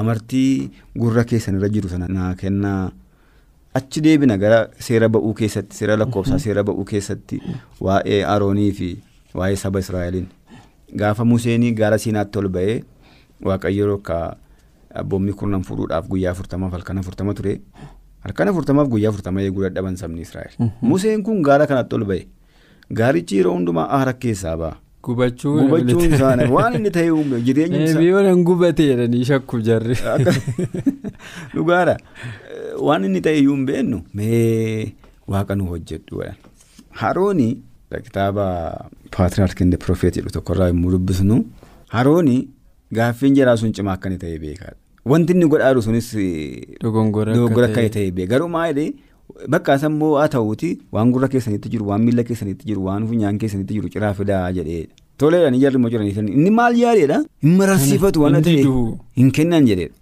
Amartii 0.00 0.70
gurra 0.98 1.24
keessan 1.24 1.56
irra 1.58 1.68
jiru 1.68 1.88
sana 1.88 2.08
naa 2.08 2.34
kennaa 2.34 2.92
achi 3.74 4.00
deebina 4.00 4.36
gara 4.38 4.58
seera 4.86 5.08
ba'uu 5.08 5.34
keessatti 5.40 5.76
seera 5.76 5.96
lakkoofsaa 5.98 6.38
seera 6.38 6.62
ba'uu 6.64 6.84
keessatti 6.90 7.38
waa'ee 7.86 8.20
aroonii 8.34 8.72
fi 8.78 8.88
waa'ee 9.40 9.56
saba 9.62 9.78
israa'eliin 9.84 10.26
gaafa 11.02 11.24
museenii 11.24 11.72
gaara 11.80 11.98
siinaatti 12.04 12.38
ol 12.38 12.48
ba'ee 12.56 12.76
waaqayyo 13.48 13.94
akka 13.98 14.18
abboommii 15.02 15.34
kurnan 15.40 15.62
fuudhuudhaaf 15.68 16.08
guyyaa 16.12 16.32
afurtamaaf 16.36 16.72
halkan 16.78 16.98
afurtama 17.02 17.34
ture 17.34 17.54
halkan 18.24 18.48
afurtamaaf 18.48 18.88
guyyaa 18.94 19.12
afurtama 19.14 19.42
eeguu 19.42 19.66
dadhaban 19.66 19.96
sabni 20.02 20.24
israa'el 20.28 20.70
museen 20.92 21.22
kun 21.26 21.42
gaara 21.50 21.66
kanatti 21.72 21.96
ol 22.00 22.06
ba'e 22.12 22.22
gaarichi 23.00 23.36
yeroo 23.40 23.54
hundumaa 23.58 23.86
aara 23.98 24.12
keessaa 24.24 24.56
ba'a. 24.62 24.76
Gubachuu 25.04 25.54
Gubachuun 25.60 26.14
isaanii 26.16 26.48
waan 26.56 26.76
inni 26.78 26.90
ta'e 26.96 27.10
uume 27.12 27.40
jireenyi 27.46 27.82
isaa. 27.86 27.98
Biyyoon 28.00 28.44
gubate 28.48 28.86
jedhanii 28.90 29.24
shakku 29.30 29.60
jarri. 29.66 29.96
Dhugaadha. 31.54 31.96
Waan 32.86 33.04
inni 33.08 33.20
ta'e 33.26 33.38
iyyuu 33.40 33.56
hin 33.56 33.66
beeknu 33.68 33.98
mee 34.20 34.94
waaqa 35.34 35.54
nu 35.58 35.68
hojjedhu. 35.72 36.24
Harooni 37.02 37.48
kitaaba 38.06 38.46
Paatiraark 39.16 39.60
Inde 39.60 39.76
Profeet 39.84 40.16
jedhu 40.20 40.32
tokkorraa 40.38 40.70
yommuu 40.72 40.94
dubbisnu 40.96 41.36
Harooni 41.92 42.38
gaaffiin 43.00 43.36
jaraa 43.36 43.56
sun 43.56 43.76
cimaa 43.76 43.98
akka 43.98 44.08
inni 44.08 44.18
ta'e 44.24 44.38
beekaadha. 44.46 44.83
Wanti 45.04 45.32
inni 45.36 45.46
godhaa 45.52 45.70
jiru 45.72 45.82
sunis 45.82 46.06
Dogongora 46.80 47.34
dogoggora 47.34 47.66
akka 47.68 47.88
ta'e. 47.96 48.26
Garuu 48.26 48.48
maali 48.48 48.94
bakka 49.48 49.76
immoo 49.86 50.16
haa 50.16 50.28
ta'uuti. 50.28 50.78
Waan 50.92 51.10
gurra 51.12 51.28
keessanitti 51.28 51.68
jiru 51.68 51.88
waan 51.88 52.02
miila 52.04 52.24
keessanitti 52.24 52.64
jiru 52.66 52.84
waan 52.86 53.06
funyaan 53.06 53.38
keessanitti 53.38 53.74
jiru 53.74 53.88
ciraa 53.88 54.14
fidaa 54.14 54.50
jedhee. 54.52 54.86
Toleedhaan 55.18 55.54
ijarri 55.54 55.76
immoo 55.76 55.90
jiranii 55.90 56.32
inni 56.32 56.50
maal 56.50 56.76
yaadeedha? 56.78 57.18
Hin 57.42 57.56
mararsiifatu 57.58 58.22
waan 58.24 58.40
ta'e 58.42 58.62
hin 59.20 59.30
kennan 59.38 59.66
jedheedha. 59.68 59.94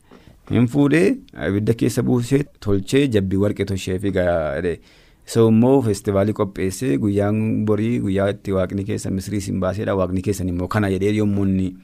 Hin 0.50 0.68
fuudhee 0.68 1.08
ibidda 1.48 1.74
keessa 1.80 2.02
buusee 2.02 2.44
tolchee 2.66 3.06
jabbii 3.16 3.40
warqee 3.44 3.64
tolchee 3.64 3.98
fi 3.98 4.12
so 5.32 5.48
immoo 5.48 5.80
feestivaalii 5.86 6.34
qopheessee 6.34 6.96
guyyaan 6.98 7.64
borii 7.66 7.98
guyyaa 8.04 8.28
itti 8.36 8.52
waaqni 8.56 8.84
keessa 8.84 9.10
misrii 9.10 9.40
siin 9.40 9.58
baaseedha. 9.60 9.94
Waaqni 9.96 10.22
keessan 10.22 10.48
immoo 10.54 10.68
kana 10.68 10.90
jedhee 10.94 11.16
yommuu 11.18 11.44
inni 11.50 11.74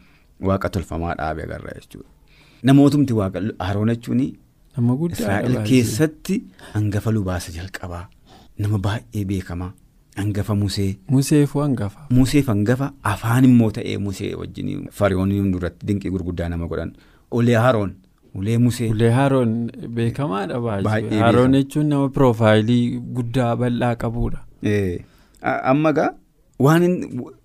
waaqa 0.51 0.71
tolfamaa 0.71 1.15
dhaabe 1.19 1.43
agarra 1.49 1.75
jechuudha. 1.81 2.18
Namootumti 2.63 3.13
waaqa 3.15 3.43
Aroon 3.59 3.89
jechuun 3.95 4.23
Israa'el 4.79 5.63
keessatti 5.67 6.43
hangafa 6.75 7.11
lubaasa 7.11 7.53
jalqabaa 7.53 8.09
nama 8.59 8.79
baay'ee 8.79 9.25
beekamaa 9.25 9.73
hangafa 10.17 10.55
Musee. 10.55 10.99
Museefuu 11.11 11.63
hangafa. 11.63 12.07
Museef 12.11 12.47
hangafa 12.47 12.93
afaan 13.03 13.45
immoo 13.45 13.71
ta'ee 13.71 13.99
Musee 13.99 14.35
wajjin 14.35 14.89
fariyooniin 14.91 15.53
duratti 15.53 15.87
dinqii 15.87 16.11
gurguddaa 16.11 16.49
nama 16.49 16.67
godhan 16.67 16.93
olee 17.31 17.55
Haroon 17.67 17.95
ulee 18.35 18.59
Musee. 18.59 18.91
Ulee 18.91 19.11
Haroon 19.11 19.71
beekamaadha 19.95 20.61
Baay'ee. 20.61 21.21
Haroon 21.23 21.53
jechuun 21.59 21.89
nama 21.95 22.09
piroofaayilii 22.19 22.99
guddaa 23.21 23.57
bal'aa 23.57 23.95
qabudha. 23.97 24.43
Amma 25.43 25.93
gaa 25.93 26.11
waan 26.59 26.87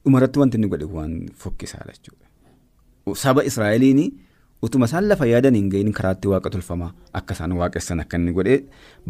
dhumarratti 0.04 0.40
wanti 0.40 0.58
inni 0.58 0.68
godhe 0.76 0.86
waan 1.00 1.18
fokkisaadha 1.46 1.94
jechuudha. 1.98 2.28
Saba 3.26 3.44
Israa'eliin 3.44 4.14
utuma 4.64 4.86
isaan 4.90 5.08
lafa 5.12 5.26
yaadan 5.28 5.56
hin 5.60 5.70
gahin 5.74 5.92
karaatti 5.98 6.28
waaqa 6.34 6.50
tolfamaa 6.56 6.92
akka 7.20 7.34
isaan 7.38 7.52
waaqessan 7.62 8.00
akka 8.04 8.18
inni 8.22 8.32
godhee 8.38 8.60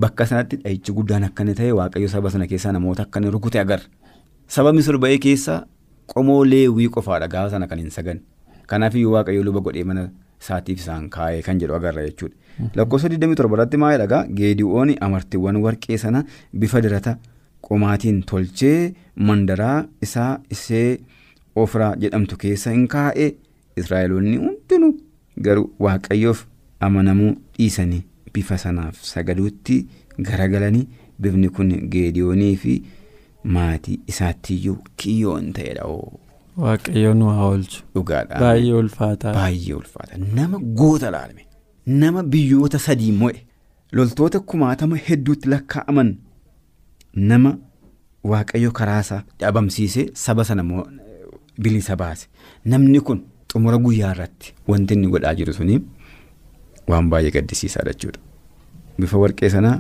bakka 0.06 0.26
sanatti 0.32 0.58
dhahichi 0.64 0.92
guddaan 1.00 1.24
akka 1.30 1.44
inni 1.46 1.56
ta'e 1.60 1.72
waaqayyo 1.80 2.10
saba 2.16 2.30
sana 2.36 2.48
keessaa 2.54 2.74
namoota 2.78 3.06
akka 3.08 3.20
inni 3.22 3.32
rukute 3.36 3.60
agarra. 3.64 3.86
Saba 4.48 4.74
Misir 4.78 4.98
ba'ee 5.04 5.20
keessaa 5.26 5.60
qomoo 6.14 6.40
leewwii 6.54 6.90
qofaadha 6.98 7.28
gaafa 7.36 7.50
sana 7.56 7.68
kan 7.68 7.80
hin 7.84 7.90
sagan. 7.98 8.20
Kanaafiyyuu 8.68 9.14
waaqayyo 9.18 9.44
luba 9.50 9.62
godhee 9.68 9.84
mana 9.92 10.08
isaatiif 10.42 10.80
isaan 10.84 11.06
kaa'ee 11.18 11.42
kan 11.46 11.60
jedhu 11.62 11.76
agarra 11.80 12.08
jechuudha. 12.08 12.36
Lakkoofsa 12.80 13.10
27 13.14 13.54
irratti 13.54 13.78
jedha 14.02 14.26
geedi'oon 14.42 14.96
amartiiwwan 15.08 15.62
warqee 15.68 15.98
sana 16.08 16.24
bifa 16.66 16.82
dirata 16.88 17.18
qomaatiin 17.70 18.24
tolchee 18.32 18.94
mandaraa 19.30 19.86
isaa 20.02 20.32
isee 20.58 21.00
ofraa 21.56 21.96
jedhamtu 22.04 22.38
keessa 22.46 22.72
hin 22.78 22.88
kaa'e 22.98 23.34
Israa'eloonni 23.82 24.38
hundinuu 24.38 24.94
garuu 25.42 25.70
waaqayyoof 25.86 26.46
amanamuu 26.80 27.32
dhiisanii 27.60 28.02
bifa 28.34 28.58
sanaaf 28.58 29.02
sagaduutti 29.12 29.78
garagalanii 30.28 30.88
bifni 31.22 31.50
kun 31.50 31.72
geediyoonii 31.96 32.56
fi 32.66 32.74
maatii 33.56 34.00
isaattiyyuu 34.08 34.78
kiyyoon 34.98 35.54
ta'edha 35.54 35.84
oo 35.94 36.20
Waaqayyoon 36.64 37.22
waa 37.28 37.44
oolchu. 37.46 37.84
dhugaadha. 37.96 38.40
Baay'ee 38.40 38.74
ulfaataa. 38.80 39.34
Baay'ee 39.34 39.74
ulfaata. 39.76 40.18
Nama 40.36 40.60
goota 40.82 41.12
laalme. 41.12 41.46
Nama 41.86 42.24
biyyoota 42.24 42.80
sadii 42.80 43.12
mo'e. 43.22 43.46
Loltoota 43.92 44.40
kumaatama 44.40 44.96
hedduutti 45.08 45.50
lakkaa'aman 45.54 46.12
nama 47.16 47.58
waaqayyo 48.32 48.72
karaasaa 48.80 49.24
dhabamsiisee 49.40 50.06
saba 50.14 50.44
sana 50.50 50.62
immoo 50.64 50.86
bilisa 51.62 51.96
baase. 51.96 52.28
Namni 52.66 53.00
kun 53.02 53.22
xumura 53.54 53.78
guyyaa 53.88 54.12
irratti 54.18 54.54
wanti 54.68 54.94
inni 54.98 55.08
godhaa 55.16 55.34
jiru 55.40 55.54
suni 55.58 55.80
waan 56.92 57.10
baay'ee 57.10 57.32
gaddisiisaadha 57.38 57.94
jechuudha. 57.94 58.20
Bifa 59.00 59.18
warqee 59.24 59.50
sanaa 59.56 59.76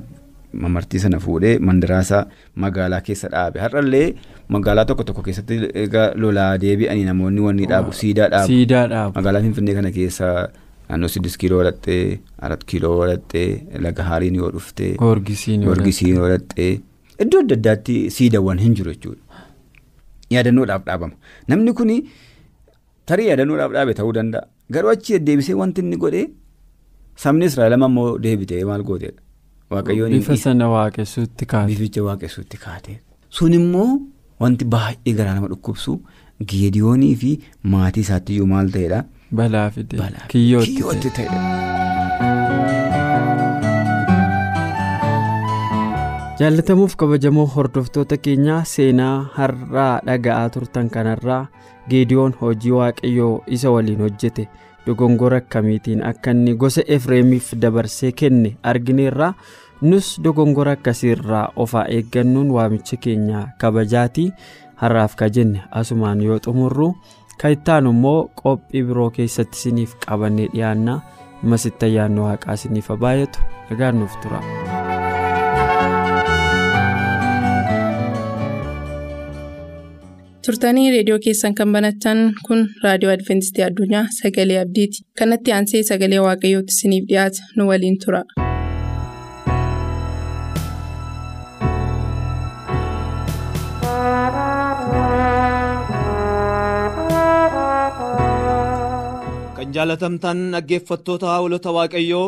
mamartii 0.63 0.99
sana 1.03 1.19
fuudhee 1.19 1.53
mandaraasaa 1.67 2.25
magaalaa 2.63 3.01
keessa 3.07 3.29
dhaabe. 3.33 3.59
Har'allee 3.59 4.07
magaalaa 4.55 4.85
tokko 4.89 5.03
tokko 5.09 5.21
keessatti 5.27 5.57
egaa 5.83 6.11
lolaa 6.15 6.51
deebi'anii 6.63 7.05
namoonni 7.09 7.41
wanni 7.47 7.65
dhaabu 7.71 7.93
siidaa 8.01 8.27
dhaabu. 8.33 9.13
Magaalaa 9.15 9.41
Finfinnee 9.45 9.75
kana 9.79 9.91
keessa 9.97 10.29
naannoo 10.89 11.09
siddis 11.15 11.37
kiiloo 11.41 11.57
godhattee 11.63 12.19
arat 12.47 12.63
kiiloo 12.71 12.95
godhattee 12.99 13.47
laga 13.87 14.03
haariin 14.09 14.35
yoo 14.41 14.51
dhuftee 14.55 14.91
Goorgisiin 15.01 15.63
yoo 15.63 15.73
gorgisiin 15.73 16.17
godhattee 16.25 16.71
iddoo 17.25 17.39
adda 17.45 17.55
addaatti 17.59 17.95
siidawwan 18.17 18.59
hin 18.65 18.75
jiru 18.79 18.91
jechuudha. 18.93 19.21
Yaadannoodhaaf 20.33 20.85
dhaabama. 20.85 21.13
Namni 21.47 21.73
kun 21.73 21.91
tarii 23.11 23.27
yaadannoodhaaf 23.29 23.71
dhaabe 23.75 23.93
ta'uu 23.99 24.13
danda'a. 24.19 24.47
Garuu 24.73 24.89
achi 24.95 25.19
deebisee 25.27 25.53
wanti 25.61 25.81
inni 25.85 25.97
godhee 26.03 26.25
sabni 27.23 27.45
Israa'el 27.51 27.73
amma 27.77 27.85
immoo 27.91 28.09
deebitee 28.25 28.63
maal 28.71 28.83
gooteedha. 28.89 29.21
Waaqayyoon 29.73 30.11
Bifa 30.17 30.37
sana 30.45 30.69
waaqessuutti 30.75 31.45
kaase. 31.51 31.67
bificha 31.71 32.03
waaqessuutti 32.09 32.57
kaatee 32.65 32.97
sun 33.37 33.53
immoo 33.59 33.89
wanti 34.45 34.65
baay'ee 34.75 35.13
garaa 35.19 35.33
nama 35.39 35.47
dhukkubsu 35.53 35.97
geediyoonii 36.53 37.15
fi 37.23 37.31
maatii 37.75 38.01
isaattiyyuu 38.07 38.47
maal 38.53 38.69
ta'edha 38.77 39.03
Balaa 39.37 39.69
fide. 39.75 39.97
Kiyyootti 40.31 40.71
kiyyootti 40.75 41.09
ta'e. 41.09 41.25
ta'edha. 41.27 42.02
Jaallatamuuf 46.43 46.95
kabajamoo 46.99 47.45
hordoftoota 47.55 48.17
keenyaa 48.17 48.63
seenaa 48.71 49.25
har'aa 49.35 49.99
dhaga'aa 50.07 50.49
turtan 50.55 50.89
kanarraa 50.95 51.45
geediyoon 51.89 52.33
hojii 52.41 52.71
waaqayyoo 52.77 53.43
isa 53.57 53.71
waliin 53.71 54.01
hojjete. 54.05 54.47
Dogongora 54.85 55.37
akkamiitiin 55.37 56.03
akka 56.09 56.31
inni 56.35 56.55
gosa 56.55 56.81
efreemiif 56.97 57.53
dabarsee 57.61 58.11
kenne 58.11 58.51
argineerraa 58.63 59.33
nus 59.81 60.11
dogongora 60.23 60.71
akkasiirraa 60.79 61.47
ofaa 61.55 61.85
eeggannuun 61.97 62.51
waamicha 62.57 62.97
keenya 63.07 63.47
kabajaatii? 63.57 64.29
Har'aaf 64.75 65.15
ka 65.15 65.29
jenne 65.29 65.63
asumaan 65.71 66.21
yoo 66.27 66.39
xumurru 66.39 66.93
kan 67.41 67.51
ittaanu 67.55 67.89
immoo 67.95 68.19
qophii 68.43 68.83
biroo 68.91 69.09
keessatti 69.09 69.57
isiniif 69.61 69.95
qabannee 70.07 70.47
dhiyaannaa 70.53 71.01
masitti 71.43 71.85
ayyaanni 71.91 72.19
waaqaa 72.27 72.53
isiniif 72.59 72.89
haa 72.89 72.97
baay'atu 73.07 73.39
nagaan 73.69 73.99
nuuf 74.03 74.19
tura. 74.23 74.43
Turtanii 80.45 80.85
reediyoo 80.93 81.17
keessan 81.25 81.55
kan 81.59 81.73
banatan 81.75 82.21
kun 82.47 82.63
raadiyoo 82.85 83.13
adventistii 83.15 83.65
addunyaa 83.67 84.05
sagalee 84.19 84.59
abdiiti 84.63 85.05
kanatti 85.21 85.55
aansee 85.57 85.83
sagalee 85.91 86.23
waaqayyootti 86.27 86.77
isiniif 86.77 87.09
dhiyaata 87.13 87.49
nu 87.57 87.69
waliin 87.71 87.99
tura. 88.05 88.23
Kan 99.57 99.67
jaalatamtan 99.75 100.39
dhaggeeffattoota 100.53 101.27
hawlota 101.35 101.71
Waaqayyoo 101.77 102.27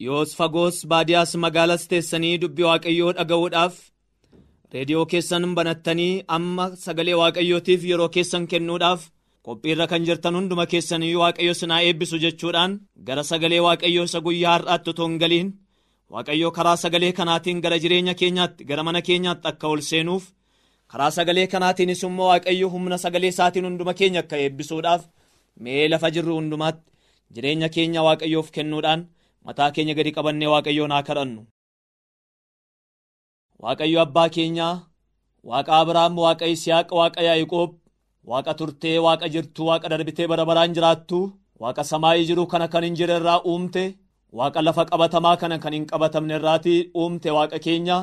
dhiyoos 0.00 0.30
fagoos 0.38 0.76
baadiyaas 0.92 1.32
magaalaas 1.44 1.84
teessanii 1.90 2.34
dubbii 2.44 2.66
Waaqayyoo 2.70 3.12
dhaga'uudhaaf 3.18 3.74
reediyoo 4.74 5.06
keessan 5.12 5.54
banattanii 5.58 6.22
amma 6.36 6.64
sagalee 6.84 7.14
Waaqayyootiif 7.20 7.84
yeroo 7.90 8.08
keessan 8.16 8.46
kennuudhaaf 8.52 9.06
qophiirra 9.46 9.86
kan 9.92 10.04
jirtan 10.08 10.34
hunduma 10.38 10.66
keessanii 10.72 11.14
Waaqayyo 11.22 11.54
sinaa 11.60 11.80
eebbisu 11.88 12.18
jechuudhaan 12.24 12.72
gara 13.06 13.22
sagalee 13.30 13.60
Waaqayyoo 13.66 14.04
isa 14.10 14.20
guyyaa 14.26 14.52
har'aatti 14.56 14.90
otoo 14.94 15.08
hin 15.08 15.18
galiin 15.22 15.48
Waaqayyo 16.12 16.50
karaa 16.58 16.76
sagalee 16.84 17.12
kanaatiin 17.20 17.60
gara 17.64 17.78
jireenya 17.84 18.14
keenyaatti 18.20 18.64
gara 18.72 18.82
mana 18.88 19.02
keenyaatti 19.08 19.48
akka 19.52 19.66
ol 19.72 19.80
seenuuf 19.90 20.24
karaa 20.92 21.10
sagalee 21.18 21.46
kanaatiinis 21.54 22.02
immoo 22.08 22.28
Waaqayyo 22.32 22.68
humna 22.74 22.98
sagalee 23.04 23.32
isaatiin 23.34 23.64
hunduma 23.70 23.94
keenya 24.00 24.20
akka 24.24 24.36
eebbisuudhaaf 24.44 25.02
mee 25.64 25.88
lafa 25.92 26.10
jirru 26.16 26.34
hundumaatti 26.40 26.84
jireenya 27.34 27.68
keenya 27.74 28.02
waaqayyoof 28.06 28.50
kennuudhaan 28.56 29.00
mataa 29.46 29.70
keenya 29.76 29.94
gadi 29.98 30.12
qabannee 30.16 30.48
waaqayyoon 30.54 30.92
haa 30.94 31.02
kadhannu. 31.08 31.42
Waaqayyo 33.62 34.00
abbaa 34.06 34.28
keenyaa 34.34 34.74
waaqa 35.50 35.72
Abiraam 35.80 36.14
waaqa 36.24 36.46
Yisihaaq 36.50 36.88
waaqa 36.98 37.20
Yaaqoob 37.28 37.70
waaqa 38.30 38.52
turtee 38.58 38.98
waaqa 39.06 39.28
jirtuu 39.34 39.66
waaqa 39.70 39.88
darbitee 39.92 40.26
bara 40.32 40.44
baraan 40.50 40.74
jiraattu 40.76 41.18
waaqa 41.62 41.82
samaayii 41.90 42.26
jiru 42.28 42.46
kana 42.52 42.68
kan 42.72 42.84
hin 42.86 42.94
jirre 42.98 43.16
irraa 43.20 43.40
uumte 43.52 43.84
waaqa 44.38 44.62
lafa 44.66 44.84
qabatamaa 44.90 45.36
kana 45.42 45.58
kan 45.64 45.72
hin 45.76 45.86
qabatamne 45.90 46.34
irraatii 46.38 46.80
uumte 47.02 47.30
waaqa 47.38 47.58
keenya 47.64 47.98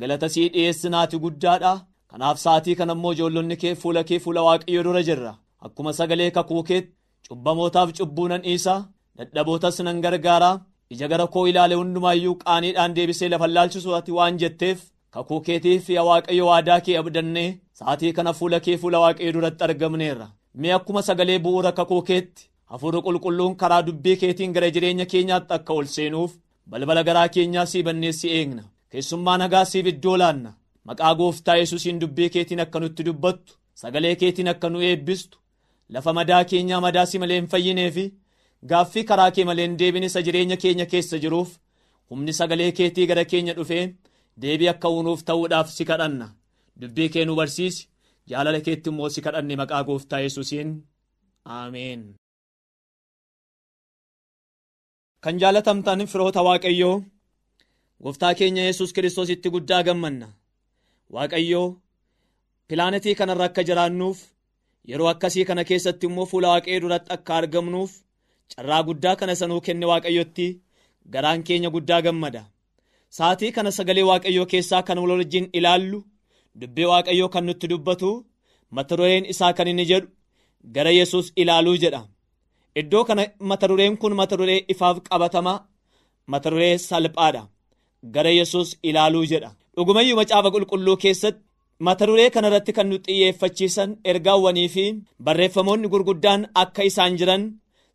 galata 0.00 0.28
sii 0.34 0.48
dhiyeessinaati 0.54 1.18
guddaadha. 1.24 1.72
Kanaaf 2.10 2.38
sa'aatii 2.44 2.74
kana 2.80 2.92
immoo 2.96 3.12
ijoollonni 3.14 3.56
kee 3.62 3.74
fuula 3.80 4.02
kee 4.08 4.18
fuula 4.24 4.42
waaqayyo 4.46 4.82
dura 4.86 5.02
jirra. 5.08 5.32
Akkuma 5.64 5.92
sagalee 5.98 6.30
kakuu 6.36 6.62
keetti 6.68 6.94
cubbamootaaf 7.28 7.90
cubbuu 7.98 8.28
nan 8.30 8.42
dhiisa 8.46 8.74
dadhabootas 9.16 9.80
nan 9.86 10.00
gargaara 10.04 10.50
ija 10.94 11.06
gara 11.12 11.26
koo 11.34 11.44
ilaale 11.50 11.74
hundumaayyuu 11.80 12.34
qaaniidhaan 12.44 12.94
deebisee 12.96 13.28
lafa 13.32 13.46
laalchisu 13.56 13.90
ati 13.98 14.12
waan 14.18 14.38
jetteef 14.40 14.78
kakuu 15.14 15.40
keetiif 15.46 15.88
yaa 15.90 16.04
waaqayyo 16.08 16.46
waadaa 16.50 16.80
kee 16.86 16.96
abdannee 17.00 17.48
sa'aatii 17.78 18.12
kana 18.18 18.32
fuula 18.38 18.60
kee 18.66 18.76
fuula 18.82 18.98
waaqayyo 19.04 19.32
duratti 19.36 19.64
argamneerra. 19.64 20.28
Mee 20.60 20.72
akkuma 20.78 21.02
sagalee 21.08 21.38
bu'uura 21.44 21.72
kakuu 21.78 22.02
keetti 22.10 22.48
hafuurri 22.70 23.00
qulqulluun 23.06 23.56
karaa 23.56 23.82
dubbii 23.86 24.16
keetiin 24.22 24.52
gara 24.52 24.70
jireenya 24.74 25.06
keenyaatti 25.12 25.54
akka 25.58 25.72
ol 25.78 25.84
seenuuf 25.94 26.32
balbala 26.70 27.02
garaa 27.08 27.28
keenyaa 27.34 27.66
sii 27.66 27.82
banneessi 27.82 28.28
eegna. 28.38 28.62
Keessummaa 28.90 29.38
nagaa 29.38 29.64
siif 29.64 29.86
iddoo 29.92 30.16
laanna. 30.18 30.52
Maqaa 30.86 31.14
gooftaa 31.14 31.56
yesuusiin 31.60 32.00
dubbii 32.00 32.28
keetiin 32.34 32.60
akka 32.64 32.80
nutti 32.80 33.04
dubbattu 33.06 33.54
sagalee 33.74 34.14
keetiin 34.20 34.48
akka 34.52 34.68
nu 34.70 34.80
eebbistu 34.90 35.38
lafa 35.94 36.12
madaa 36.12 36.44
keenyaa 36.44 36.80
madaa 36.80 37.06
si 37.06 37.18
malee 37.18 37.36
hin 37.40 37.46
fayyinee 37.52 37.90
fi 37.96 38.04
gaaffii 38.70 39.04
karaa 39.10 39.30
kee 39.30 39.44
malee 39.48 39.66
hin 39.66 39.76
deebine 39.78 40.06
isa 40.10 40.22
jireenya 40.26 40.56
keenya 40.62 40.86
keessa 40.92 41.18
jiruuf 41.24 41.50
humni 42.10 42.32
sagalee 42.38 42.70
keetii 42.78 43.06
gara 43.10 43.24
keenya 43.32 43.54
dhufee 43.58 43.84
deebii 44.42 44.68
akka 44.72 44.88
uunuuf 44.94 45.22
ta'uudhaaf 45.28 45.68
si 45.76 45.84
kadhanna. 45.90 46.26
Dubbii 46.80 47.08
kee 47.12 47.24
nu 47.24 47.34
barsiisi. 47.40 47.88
Jaalala 48.30 48.60
keetti 48.66 48.90
immoo 48.90 49.08
si 49.14 49.20
kadhanne 49.26 49.56
maqaa 49.60 49.82
gooftaa 49.88 50.20
yesuusiin. 50.24 50.70
Aameen. 51.56 52.02
kan 55.24 55.38
jaalatamtan 55.42 56.00
firoota 56.10 56.42
waaqayyoo 56.46 56.96
gooftaa 58.02 58.34
keenya 58.38 58.62
yesus 58.68 58.92
kiristoositti 58.92 59.50
guddaa 59.54 59.82
gammanna. 59.88 60.28
Waaqayyoo 61.14 61.76
pilaanetii 62.68 63.14
kanarra 63.18 63.44
akka 63.48 63.62
jiraannuuf 63.68 64.18
yeroo 64.88 65.08
akkasii 65.12 65.44
kana 65.48 65.64
keessatti 65.70 66.06
immoo 66.10 66.26
fuula 66.30 66.48
waaqayyoo 66.52 66.82
duratti 66.84 67.12
akka 67.16 67.36
argamnuuf 67.40 67.92
carraa 68.54 68.82
guddaa 68.88 69.16
kana 69.20 69.34
sanuu 69.40 69.60
kenne 69.66 69.86
waaqayyotti 69.90 70.46
garaan 71.12 71.42
keenya 71.46 71.70
guddaa 71.74 72.00
gammada 72.06 72.42
sa'atii 73.16 73.52
kana 73.56 73.70
sagalee 73.78 74.06
waaqayyoo 74.10 74.46
keessaa 74.52 74.82
kan 74.86 74.98
wal 75.02 75.12
wajjin 75.20 75.46
ilaallu 75.58 75.98
dubbii 76.60 76.88
waaqayyoo 76.92 77.28
kan 77.34 77.44
nutti 77.48 77.66
dubbatu 77.72 78.10
mata 78.76 78.94
dureen 78.98 79.24
isaa 79.32 79.52
kan 79.56 79.68
inni 79.72 79.84
jedhu 79.90 80.08
gara 80.74 80.90
yesus 80.98 81.26
ilaaluu 81.42 81.76
jedha. 81.82 82.00
Iddoo 82.80 83.04
kana 83.08 83.22
mata 83.50 83.66
dureen 83.70 83.94
kun 84.00 84.14
mata 84.20 84.36
duree 84.40 84.64
ifaaf 84.72 84.96
qabatamaa 85.08 85.58
mata 86.32 86.48
duree 86.52 86.74
salphaadha. 86.88 87.42
Gara 88.14 88.30
yesus 88.38 88.68
ilaaluu 88.88 89.24
jedha. 89.30 89.50
Dhugumayyuu 89.76 90.16
macaafa 90.20 90.50
qulqulluu 90.54 90.96
keessatti 91.02 91.42
mata 91.86 92.04
duree 92.08 92.30
kana 92.34 92.48
irratti 92.50 92.72
kan 92.76 92.86
nu 92.90 92.96
xiyyeeffachiisan 93.06 93.90
ergaawwanii 94.10 94.68
fi 94.74 94.84
barreeffamoonni 95.24 95.88
gurguddaan 95.92 96.40
akka 96.62 96.82
isaan 96.90 97.16
jiran 97.18 97.42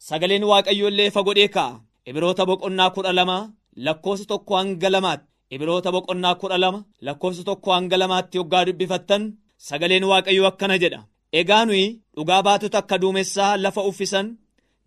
sagaleen 0.08 0.44
waaqayyoo 0.52 0.90
illee 0.92 1.08
ifa 1.12 1.22
godhee 1.28 1.48
kaa'a 1.56 1.80
ibiroota 2.10 2.44
boqonnaa 2.50 2.90
kudha 2.96 3.12
lama 3.20 3.38
lakkoofsa 3.86 4.26
tokko 4.32 4.56
hanga 4.58 4.90
lamaatti 4.92 5.28
ibiroota 5.54 5.90
boqonnaa 5.96 6.36
kudha 6.42 6.58
lama 6.64 6.80
lakkoofsa 7.06 7.44
tokko 7.50 7.70
hanga 7.76 7.98
lamaatti 8.02 8.38
yoggaa 8.38 8.66
dubbifattan 8.68 9.24
sagaleen 9.68 10.04
waaqayyoo 10.12 10.48
akkana 10.52 10.78
jedha. 10.84 11.00
Egaa 11.40 11.66
nuyi 11.66 11.86
dhugaa 12.16 12.42
baatota 12.48 12.78
akka 12.82 12.98
duumessaa 13.02 13.58
lafa 13.64 13.82
uffisan 13.90 14.28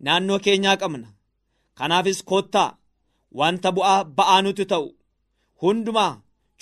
naannoo 0.03 0.39
keenyaa 0.45 0.77
qabna. 0.81 1.07
Kanaafis 1.77 2.23
koottaa 2.29 2.77
wanta 3.39 3.69
bu'aa 3.75 4.03
ba'aa 4.17 4.41
nuti 4.41 4.65
ta'u 4.71 4.87
hundumaa 5.61 6.13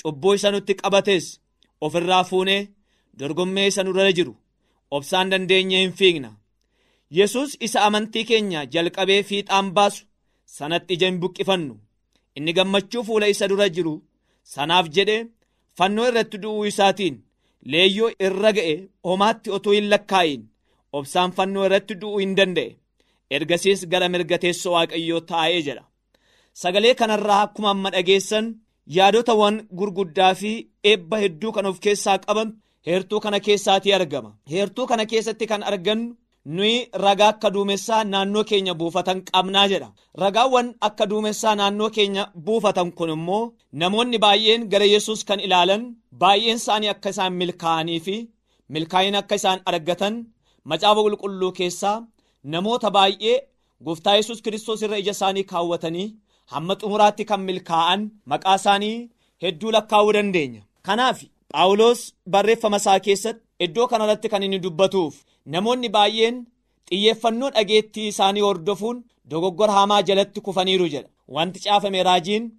cubbuu 0.02 0.34
isa 0.38 0.52
nutti 0.52 0.74
qabates 0.82 1.26
ofirraa 1.86 2.24
fuunee 2.30 2.62
dorgommee 3.20 3.68
isa 3.68 3.84
nurra 3.84 4.12
jiru. 4.18 4.34
Obsaan 4.96 5.30
dandeenye 5.32 5.80
hin 5.82 5.94
fiigna. 6.00 6.32
Yesus 7.18 7.58
isa 7.66 7.80
amantii 7.88 8.26
keenya 8.30 8.66
jalqabee 8.74 9.24
fiixaan 9.30 9.68
baasu 9.76 10.06
sanatti 10.56 10.94
ija 10.94 11.08
hin 11.10 11.20
buqqifannu 11.22 11.76
inni 12.38 12.54
gammachuu 12.58 13.04
fuula 13.08 13.28
isa 13.34 13.48
dura 13.52 13.68
jiru 13.76 13.94
sanaaf 14.54 14.86
jedhe 14.96 15.18
fannoo 15.78 16.08
irratti 16.10 16.38
du'uu 16.44 16.66
isaatiin 16.72 17.16
leeyyoo 17.72 18.10
irra 18.28 18.52
ga'e 18.58 18.76
homaatti 19.10 19.50
otuu 19.58 19.74
hin 19.78 19.88
lakkaayin 19.94 20.42
obsaan 20.98 21.32
fannoo 21.38 21.66
irratti 21.68 21.94
du'uu 22.02 22.20
hin 22.24 22.36
danda'e. 22.40 22.70
Ergasiis 23.36 23.82
gara 23.92 24.08
mirga 24.14 24.38
teessoo 24.44 24.74
waaqayyoo 24.76 25.22
taa'ee 25.30 25.62
jedha 25.68 25.84
sagalee 26.62 26.94
kanarraa 27.00 27.42
akkuma 27.46 27.70
amma 27.74 27.90
dhageessan 27.96 28.46
yaadotawwan 28.98 29.56
gurguddaa 29.80 30.34
fi 30.42 30.52
eebba 30.92 31.18
hedduu 31.24 31.52
kan 31.56 31.66
of 31.70 31.80
keessaa 31.86 32.18
qaban 32.26 32.50
heertuu 32.88 33.20
kana 33.24 33.40
keessaatii 33.46 33.94
argama. 33.98 34.32
Heertuu 34.52 34.86
kana 34.90 35.06
keessatti 35.12 35.46
kan 35.52 35.64
argannu 35.70 36.16
nuyi 36.56 36.78
ragaa 37.04 37.28
akka 37.34 37.50
duumessaa 37.56 38.04
naannoo 38.12 38.44
keenya 38.50 38.74
buufatan 38.80 39.20
qabnaa 39.30 39.68
jedha. 39.72 39.90
Ragaawwan 40.22 40.68
akka 40.88 41.06
duumessaa 41.12 41.56
naannoo 41.60 41.90
keenya 41.96 42.24
buufatan 42.46 42.92
kun 42.98 43.10
immoo 43.16 43.44
namoonni 43.80 44.18
baay'een 44.26 44.68
gara 44.72 44.86
yesus 44.94 45.24
kan 45.28 45.40
ilaalan 45.46 45.84
baay'een 46.22 46.58
isaanii 46.62 46.90
akka 46.94 47.10
isaan 47.14 47.34
milkaa'anii 47.40 48.00
fi 48.06 48.16
milkaa'ina 48.74 49.18
akka 49.24 49.36
isaan 49.40 49.60
argatan 49.70 50.16
macaafa 50.70 51.02
qulqulluu 51.06 51.52
keessaa 51.60 51.98
namoota 52.54 52.90
baay'ee 52.98 53.38
gooftaa 53.86 54.16
yesus 54.20 54.42
kiristoos 54.44 54.82
irra 54.86 54.98
ija 55.02 55.12
isaanii 55.18 55.44
kaawwatanii 55.52 56.08
hamma 56.52 56.74
xumuraatti 56.80 57.24
kan 57.30 57.42
milkaa'an 57.50 58.02
maqaa 58.32 58.56
isaanii 58.62 58.98
hedduu 59.44 59.72
lakkaa'uu 59.76 60.14
dandeenya. 60.16 60.62
Kanaaf 60.86 61.18
phaawulos 61.52 62.00
barreeffama 62.32 62.78
isaa 62.82 63.00
keessatti 63.06 63.44
iddoo 63.66 63.88
kanarratti 63.92 64.30
kan 64.32 64.44
inni 64.46 64.60
dubbatuuf 64.66 65.16
namoonni 65.54 65.90
baay'een 65.96 66.38
xiyyeeffannoo 66.90 67.50
dhageettii 67.56 68.08
isaanii 68.14 68.42
hordofuun 68.48 69.04
dogoggora 69.32 69.74
hamaa 69.80 70.02
jalatti 70.08 70.42
kufaniiru 70.42 70.88
jedha. 70.94 71.10
Wanti 71.28 71.60
caafame 71.64 72.04
raajiin 72.04 72.52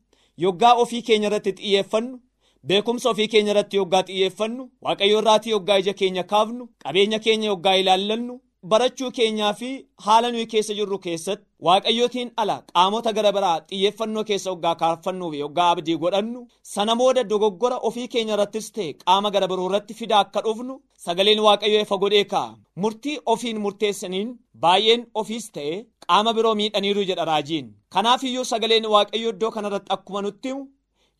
yoggaa 0.45 0.75
ofii 0.83 1.03
keenya 1.03 1.29
irratti 1.29 1.53
xiyyeeffannu 1.59 2.21
beekumsa 2.67 3.11
ofii 3.11 3.29
keenya 3.33 3.51
irratti 3.53 3.77
yoggaa 3.77 4.03
xiyyeeffannu 4.09 4.71
waaqayyo 4.83 5.19
irraatii 5.21 5.51
yoggaa 5.57 5.79
ija 5.83 5.93
keenya 6.01 6.23
kaafnu 6.33 6.69
qabeenya 6.83 7.19
keenya 7.19 7.49
yoggaa 7.53 7.77
ilaallannu 7.83 8.41
barachuu 8.73 9.11
keenyaa 9.17 9.53
fi 9.61 9.69
haala 10.07 10.31
nuyi 10.35 10.47
keessa 10.53 10.75
jirru 10.79 10.99
keessatti 11.07 11.45
waaqayyootiin 11.67 12.31
ala 12.43 12.57
qaamota 12.73 13.13
gara 13.19 13.33
biraa 13.37 13.57
xiyyeeffannoo 13.71 14.25
keessa 14.31 14.51
yoggaa 14.53 14.75
kaafannuu 14.83 15.31
fi 15.33 15.39
yoggaa 15.45 15.69
abdii 15.75 15.97
godhannu 16.05 16.41
sana 16.75 16.97
booda 17.01 17.25
dogoggora 17.33 17.79
ofii 17.91 18.09
keenya 18.15 18.35
irrattis 18.37 18.69
ta'e 18.79 18.89
qaama 19.05 19.31
gara 19.37 19.49
biroo 19.53 19.67
irratti 19.71 19.95
fidaa 20.01 20.21
akka 20.27 20.41
dhufnu 20.47 20.79
sagaleen 21.07 21.41
waaqayyoo 21.47 21.83
ifa 21.87 21.99
godhee 22.05 22.25
kaa'a 22.33 22.57
murtii 22.85 23.19
ofiin 23.35 23.61
murteessaniin 23.67 24.33
baay'een 24.65 25.07
ofiis 25.23 25.51
ta'e 25.59 25.75
qaama 26.07 26.35
biroo 26.39 26.55
miidhaniiru 26.61 27.05
jedha 27.11 27.25
raajiin. 27.31 27.67
Kanaaf 27.95 28.23
iyyuu 28.25 28.45
sagaleen 28.53 28.87
waaqayyoo 28.95 29.33
iddoo 29.37 29.51
kanarratti 29.57 29.93
akkuma 29.97 30.23
nutti 30.27 30.49
himu 30.49 30.65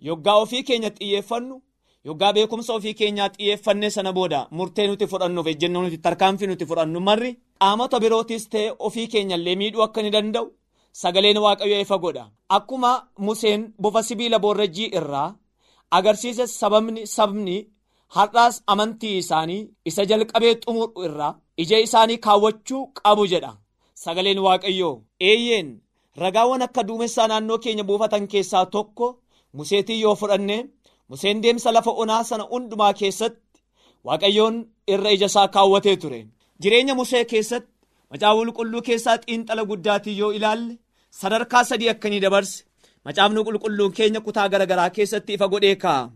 yoggaa 0.09 0.37
ofii 0.45 0.63
keenya 0.69 0.91
xiyyeeffannu 0.99 1.63
yoggaa 2.07 2.33
beekumsa 2.37 2.73
ofii 2.79 2.95
keenyaa 3.01 3.29
xiyyeeffannee 3.35 3.91
sana 3.97 4.13
booda 4.19 4.41
murtee 4.57 4.87
nuti 4.89 5.07
fudhannuuf 5.13 5.47
ejjennoo 5.53 5.83
nuti 5.83 5.99
tarkaanfii 6.07 6.47
nuti 6.51 6.67
fudhannu 6.71 7.01
marri 7.09 7.31
qaamota 7.61 8.01
birootis 8.03 8.45
ta'e 8.53 8.67
ofii 8.87 9.07
keenyallee 9.13 9.57
miidhuu 9.61 9.83
akka 9.87 10.03
ni 10.03 10.11
danda'u. 10.17 10.47
Sagaleen 11.01 11.39
waaqayyoo 11.45 11.81
ifa 11.85 11.97
godha. 12.03 12.25
Akkuma 12.57 12.91
museen 13.25 13.63
bofa 13.83 14.03
sibiila 14.03 14.39
boorrajjii 14.45 14.91
irraa 14.99 15.35
agarsiisa 15.97 16.47
sababni 16.47 17.03
sabni 17.17 17.57
har'aas 18.17 18.63
amantii 18.73 19.17
isaanii 19.23 19.69
isa 19.89 20.05
jalqabee 20.11 20.55
xumuru 20.63 21.03
irraa 21.07 21.35
ija 21.63 21.79
isaanii 21.87 22.19
kaawwachuu 22.25 22.83
qabu 22.99 23.27
jedha. 23.33 23.53
Sagaleen 24.03 24.39
waaqayyoo 24.47 24.95
eeyyeen 25.29 25.69
ragaawwan 26.23 26.63
akka 26.67 26.83
duumessaa 26.89 27.29
naannoo 27.29 27.59
keenya 27.65 27.85
buufatan 27.89 28.29
keessaa 28.33 28.67
tokko 28.75 29.07
museetii 29.57 30.01
yoo 30.03 30.15
fudhanne 30.21 30.57
museen 31.09 31.43
deemsa 31.43 31.73
lafa 31.77 31.91
onaa 32.03 32.23
sana 32.31 32.45
hundumaa 32.53 32.93
keessatti 33.01 33.61
waaqayyoon 34.07 34.57
irra 34.93 35.11
ija 35.17 35.27
isaa 35.33 35.49
kaawwatee 35.55 35.97
ture. 36.03 36.21
Jireenya 36.63 36.95
musee 37.01 37.25
keessatti 37.33 37.73
macaafa 38.11 38.37
qulqulluu 38.41 38.83
keessaa 38.89 39.17
xiinxala 39.23 39.63
guddaatii 39.71 40.19
yoo 40.21 40.33
ilaalle 40.39 40.79
sadarkaa 41.21 41.65
sadii 41.69 41.89
akkanii 41.95 42.21
dabarse. 42.25 42.65
Macaafni 43.05 43.45
qulqulluun 43.47 43.93
keenya 43.97 44.21
kutaa 44.27 44.49
garaagaraa 44.53 44.91
keessatti 44.97 45.33
ifa 45.37 45.49
godhee 45.53 45.77
kaa'a 45.83 46.11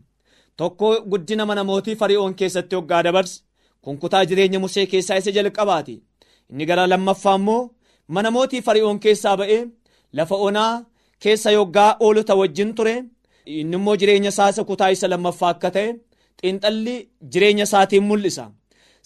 tokko 0.58 0.86
guddina 1.10 1.44
mana 1.46 1.62
mootii 1.68 1.96
fari'oon 2.00 2.34
keessatti 2.40 2.76
hoggaa 2.76 3.02
dabarse. 3.06 3.42
Kun 3.82 3.96
kutaa 4.02 4.24
jireenya 4.28 4.58
musee 4.64 4.86
keessaa 4.92 5.16
isa 5.20 5.30
jalqabaati. 5.36 5.94
Inni 6.50 6.64
gara 6.68 6.86
lammaffaa 6.92 7.34
immoo 7.40 7.70
mana 8.14 8.30
mootii 8.36 8.62
fari'oon 8.66 8.98
keessaa 9.04 9.36
ba'ee 9.40 9.62
lafa 10.16 10.36
onaa 10.46 10.72
keessa 11.22 11.50
yoggaa 11.56 11.96
oolota 12.04 12.34
wajjin 12.40 12.74
ture 12.76 12.94
inni 13.46 13.76
immoo 13.76 13.96
jireenya 14.00 14.28
isaa 14.34 14.48
isa 14.54 14.64
kutaa 14.70 14.90
isa 14.96 15.08
lammaffaa 15.12 15.50
akka 15.54 15.70
ta'e 15.76 15.88
xiinxalli 16.42 16.96
jireenya 17.32 17.64
isaatiin 17.68 18.04
mul'isa. 18.08 18.44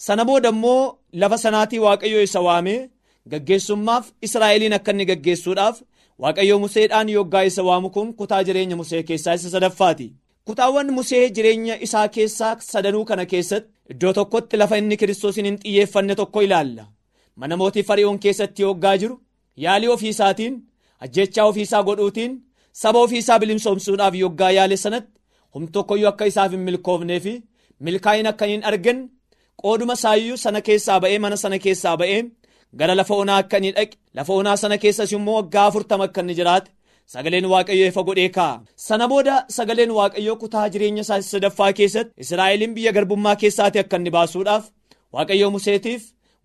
Sana 0.05 0.25
booda 0.25 0.49
immoo 0.55 0.95
lafa 1.21 1.37
sanaatii 1.43 1.79
waaqayyoo 1.85 2.21
isa 2.27 2.41
waamee 2.47 2.79
gaggeessummaaf 3.31 4.05
israa'eliin 4.27 4.73
akka 4.77 4.91
inni 4.93 5.05
gaggeessuudhaaf 5.11 5.77
waaqayyoo 6.23 6.59
museedhaan 6.65 7.09
yoggaa 7.15 7.43
isa 7.49 7.63
waamu 7.69 7.89
kun 7.95 8.13
kutaa 8.19 8.43
jireenya 8.47 8.75
musee 8.81 9.03
keessaa 9.03 9.33
isa 9.39 9.49
sadaffaati. 9.55 10.13
Kutaawwan 10.47 10.91
musee 10.97 11.29
jireenya 11.35 11.75
isaa 11.85 12.07
keessaa 12.15 12.55
sadanuu 12.71 13.05
kana 13.09 13.25
keessatti 13.31 13.71
iddoo 13.93 14.13
tokkotti 14.17 14.57
lafa 14.61 14.77
inni 14.81 14.97
kiristoosiin 15.01 15.45
hin 15.49 15.57
xiyyeeffanne 15.63 16.15
tokko 16.15 16.41
ilaalla. 16.47 16.85
Mana 17.35 17.57
mootii 17.57 17.83
fari'oon 17.89 18.19
keessatti 18.25 18.61
yoggaa 18.67 18.97
jiru 19.01 19.15
yaalii 19.63 19.87
ofiisaatiin 19.95 20.59
ajjechaa 21.07 21.45
ofiisaa 21.51 21.83
godhuutiin 21.87 22.37
saba 22.81 22.99
ofiisaa 23.05 23.39
bilimsoomsuudhaaf 23.41 24.15
yoggaa 24.23 24.51
yaale 24.57 24.77
sanatti 24.85 25.11
humna 25.53 25.69
tokkoyyuu 25.75 26.09
akka 26.11 26.25
isaaf 26.31 26.51
hin 26.55 26.63
milkoofnee 26.69 27.19
fi 27.25 27.33
milkaa'ina 27.87 28.29
akka 28.35 28.45
hin 28.51 28.63
arganne 28.71 29.09
qooduma 29.63 29.95
saayyuu 30.03 30.37
sana 30.45 30.61
keessaa 30.69 30.99
ba'ee 31.03 31.19
mana 31.25 31.37
sana 31.43 31.57
keessaa 31.65 31.95
ba'ee 32.01 32.21
gara 32.79 32.95
lafa 32.99 33.15
onaa 33.23 33.37
akka 33.43 33.57
inni 33.61 33.71
dhaqe 33.77 33.97
lafa 34.19 34.33
onaa 34.39 34.55
sana 34.63 34.77
keessas 34.85 35.11
immoo 35.17 35.35
waggaa 35.39 35.65
afurtama 35.71 36.03
akka 36.09 36.21
inni 36.25 36.35
jiraate. 36.39 36.71
Sagaleen 37.13 37.45
waaqayyoo 37.53 37.87
ifa 37.91 38.03
godhee 38.07 38.29
kaa'a 38.37 38.61
sana 38.87 39.05
booda 39.11 39.33
sagaleen 39.55 39.91
waaqayyoo 39.97 40.35
kutaa 40.43 40.63
jireenya 40.73 41.01
isaa 41.05 41.21
sadaffaa 41.27 41.71
keessatti 41.79 42.13
israa'eliin 42.23 42.73
biyya 42.77 42.91
garbummaa 42.97 43.35
keessaati 43.41 43.79
akka 43.83 43.97
inni 44.01 44.11
baasuudhaaf 44.15 44.63
waaqayyoo 45.17 45.51
museetiif 45.55 46.01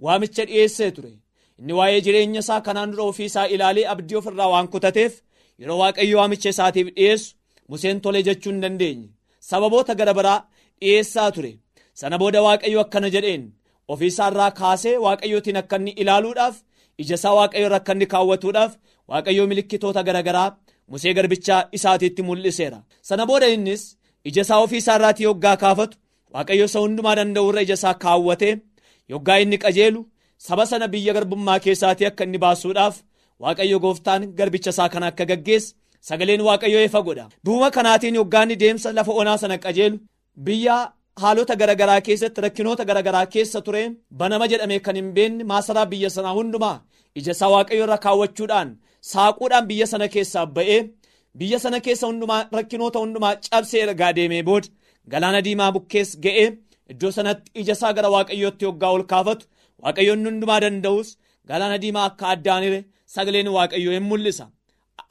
waamicha 0.07 0.45
dhiyeessee 0.51 0.91
ture. 0.97 1.13
Inni 1.61 1.73
waa'ee 1.79 2.01
jireenya 2.07 2.41
isaa 2.45 2.61
kanaan 2.67 2.91
dura 2.93 3.05
ofii 3.13 3.29
isaa 3.31 3.47
ilaalee 3.55 3.87
abdii 3.95 4.17
ofirraa 4.21 4.49
waan 4.55 4.69
kutateef 4.75 5.13
yeroo 5.61 5.79
waaqayyo 5.83 6.17
waamicha 6.21 6.49
isaatiif 6.55 6.89
dhiyeessu? 6.97 7.35
Museen 7.69 8.01
tole 8.05 8.23
jechuu 8.27 8.51
hin 8.53 8.61
dandeenye. 8.65 9.09
Sababoota 9.51 9.95
gara 9.95 10.15
biraa 10.19 10.39
dhiyeessaa 10.81 11.31
ture. 11.35 11.53
Sana 12.01 12.19
booda 12.19 12.43
waaqayyo 12.47 12.81
akkana 12.85 13.09
jedheen. 13.15 13.45
Ofii 13.93 14.07
isaarraa 14.13 14.51
kaasee 14.61 14.97
waaqayyootiin 15.05 15.57
akka 15.63 15.77
inni 15.81 15.91
ilaaluudhaaf 16.03 16.57
ija 17.03 17.15
isaa 17.21 17.35
waaqayyo 17.39 17.67
irra 17.67 17.77
akka 17.83 17.93
inni 17.97 18.07
kaawwatuudhaaf 18.13 18.73
waaqayyo 19.11 19.47
milikkitoota 19.51 20.03
garaagaraa 20.09 20.49
musee 20.91 21.15
garbichaa 21.15 21.63
isaatiitti 21.77 22.23
mul'iseera. 22.29 22.79
Sana 23.09 23.27
booda 23.27 23.49
innis 23.55 23.83
ija 24.29 24.43
isaa 24.47 24.59
ofii 24.65 24.79
isaarraatii 24.85 25.25
yoggaa 25.29 25.57
kaafatu 25.63 25.97
waaqayyo 26.35 26.65
isa 26.71 26.79
hundumaa 26.85 27.15
danda'u 27.19 27.49
irra 27.51 27.63
ija 27.67 27.75
isaa 27.81 27.95
kaawwatee 28.05 28.55
yoggaa 29.13 29.39
inni 29.45 29.59
qajeelu 29.65 30.01
saba 30.47 30.67
sana 30.67 30.89
biyya 30.93 31.13
garbummaa 31.17 31.59
keessaatii 31.65 32.07
akka 32.11 32.25
inni 32.29 32.39
baasuudhaaf 32.45 32.97
waaqayyo 33.43 33.79
gooftaan 33.85 34.23
garbicha 34.39 34.71
isaa 34.75 34.89
kana 34.93 35.07
akka 35.11 35.25
gaggeesse 35.31 35.75
sagaleen 36.09 36.43
waaqayyo 36.49 36.81
ifa 36.89 37.01
godha. 37.07 37.25
Duuma 37.45 37.69
kanaatiin 37.77 38.15
yoggaa 38.21 38.43
inni 38.45 38.57
deemsa 38.63 38.93
lafa 38.99 39.13
onaa 39.21 39.37
sana 39.43 39.57
qajeelu 39.65 39.99
biyya 40.47 40.77
haalota 41.23 41.55
garaagaraa 41.61 42.01
keessatti 42.07 42.41
rakkinoota 42.45 42.85
garaagaraa 42.89 43.27
keessa 43.35 43.61
ture 43.67 43.83
banama 44.21 44.47
jedhamee 44.53 44.81
kan 44.87 44.97
hin 45.01 45.11
beekne 45.17 45.45
maasaraa 45.51 45.87
biyya 45.93 46.11
sanaa 46.17 46.35
hundumaa. 46.39 46.77
Ija 47.19 47.33
isaa 47.37 47.51
waaqayyo 47.55 47.85
irra 47.87 47.99
kaawwachuudhaan 48.05 48.69
saaquudhaan 49.13 49.67
biyya 49.71 49.87
sana 49.93 50.07
keessaa 50.15 50.47
ba'ee 50.57 50.81
biyya 51.39 51.59
sana 51.65 51.79
keessa 51.87 52.07
hundumaa 52.11 52.43
rakkinoota 52.59 52.99
hundumaa 53.03 53.35
cabsee 53.47 53.81
ergaa 53.87 54.13
deemee 54.19 54.43
booda 54.49 54.69
galaana 55.13 55.41
diimaa 55.47 55.73
bukkees 55.77 56.11
ga'ee 56.25 56.49
iddoo 56.93 57.11
sanatti 57.17 57.51
ija 57.61 57.73
isaa 57.79 57.93
gara 57.97 58.09
waaqayyootti 58.15 58.65
yoggaa 58.69 58.91
ol 58.97 59.05
kaafatu 59.13 59.47
waaqayyoon 59.85 60.25
hundumaa 60.29 60.61
danda'us 60.65 61.09
galaana 61.51 61.79
diimaa 61.83 62.05
akka 62.11 62.25
addaanire 62.35 62.81
sagaleen 63.15 63.49
waaqayyoo 63.57 63.93
hin 63.97 64.07
mul'isa. 64.11 64.47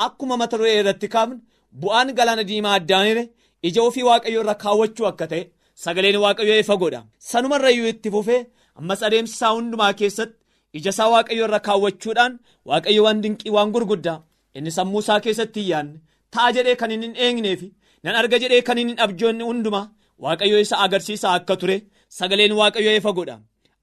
Akkuma 0.05 0.35
mata 0.41 0.57
duree 0.59 0.75
irratti 0.81 1.07
kaafne 1.15 1.39
bu'aan 1.81 2.09
galaana 2.17 2.43
diimaa 2.49 2.75
addaanire 2.79 3.23
ija 3.67 3.81
ofii 3.87 4.03
waaqayyoo 4.09 4.43
irra 4.43 4.55
kaawwachuu 4.63 5.07
akka 5.11 5.25
ta'e 5.31 5.41
sagaleen 5.83 6.17
waaqayyoo 6.25 6.59
ifa 6.63 6.75
godha. 6.81 7.01
Sanumarrayyuu 7.29 7.87
itti 7.93 8.09
fufee 8.13 8.41
ammas 8.79 9.01
adeemsa 9.07 9.33
isaa 9.37 9.53
hundumaa 9.57 9.93
keessatti 9.99 10.37
ija 10.77 10.89
isaa 10.95 11.09
waaqayyoo 11.13 11.47
irra 11.49 11.59
kaawwachuudhaan 11.67 12.33
waaqayyo 12.69 13.01
waan 13.05 13.21
dinqii 13.23 13.51
waan 13.55 13.71
gurguddaa 13.75 14.19
inni 14.57 14.71
sammuu 14.77 14.99
isaa 15.05 15.19
keessatti 15.25 15.59
hin 15.61 15.69
yaadne 15.71 15.97
ta'a 16.33 16.51
jedhee 16.55 16.75
kan 16.81 16.91
hin 16.95 17.15
eegneef 17.25 17.61
nan 18.03 18.15
arga 18.21 18.37
jedhee 18.43 18.61
kan 18.67 18.77
hin 18.81 18.95
abjoonne 19.05 19.43
hundumaa 19.49 19.85
waaqayyo 20.25 20.59
isa 20.65 20.77
agarsiisaa 20.85 21.33
akka 21.39 21.55
ture 21.61 21.77
sagaleen 22.19 22.53
waaqayyo 22.59 22.91
ifa 22.99 23.11
godha. 23.17 23.35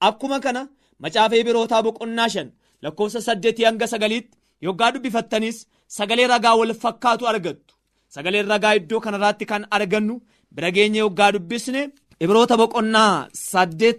Akkuma 0.09 0.39
kana 0.45 0.63
macaafee 1.03 1.43
birootaa 1.47 1.83
boqonnaa 1.87 2.29
shan 2.35 2.49
lakkoofsa 2.83 3.21
saddeetii 3.27 3.65
hanga 3.69 3.87
sagaliitti 3.93 4.39
yoggaa 4.67 4.91
dubbifattanis 4.95 5.59
sagalee 5.97 6.27
ragaa 6.33 6.55
wal 6.61 6.75
fakkaatu 6.83 7.29
argattu 7.33 7.75
sagaleen 8.15 8.49
ragaa 8.53 8.75
iddoo 8.81 9.01
kanarraatti 9.05 9.45
kan 9.51 9.67
argannu 9.77 10.15
bira 10.55 10.71
geenye 10.77 10.99
yoggaa 11.05 11.33
dubbisne 11.35 11.83
ibroota 12.25 12.57
boqonnaa 12.61 13.15
saddeet 13.51 13.99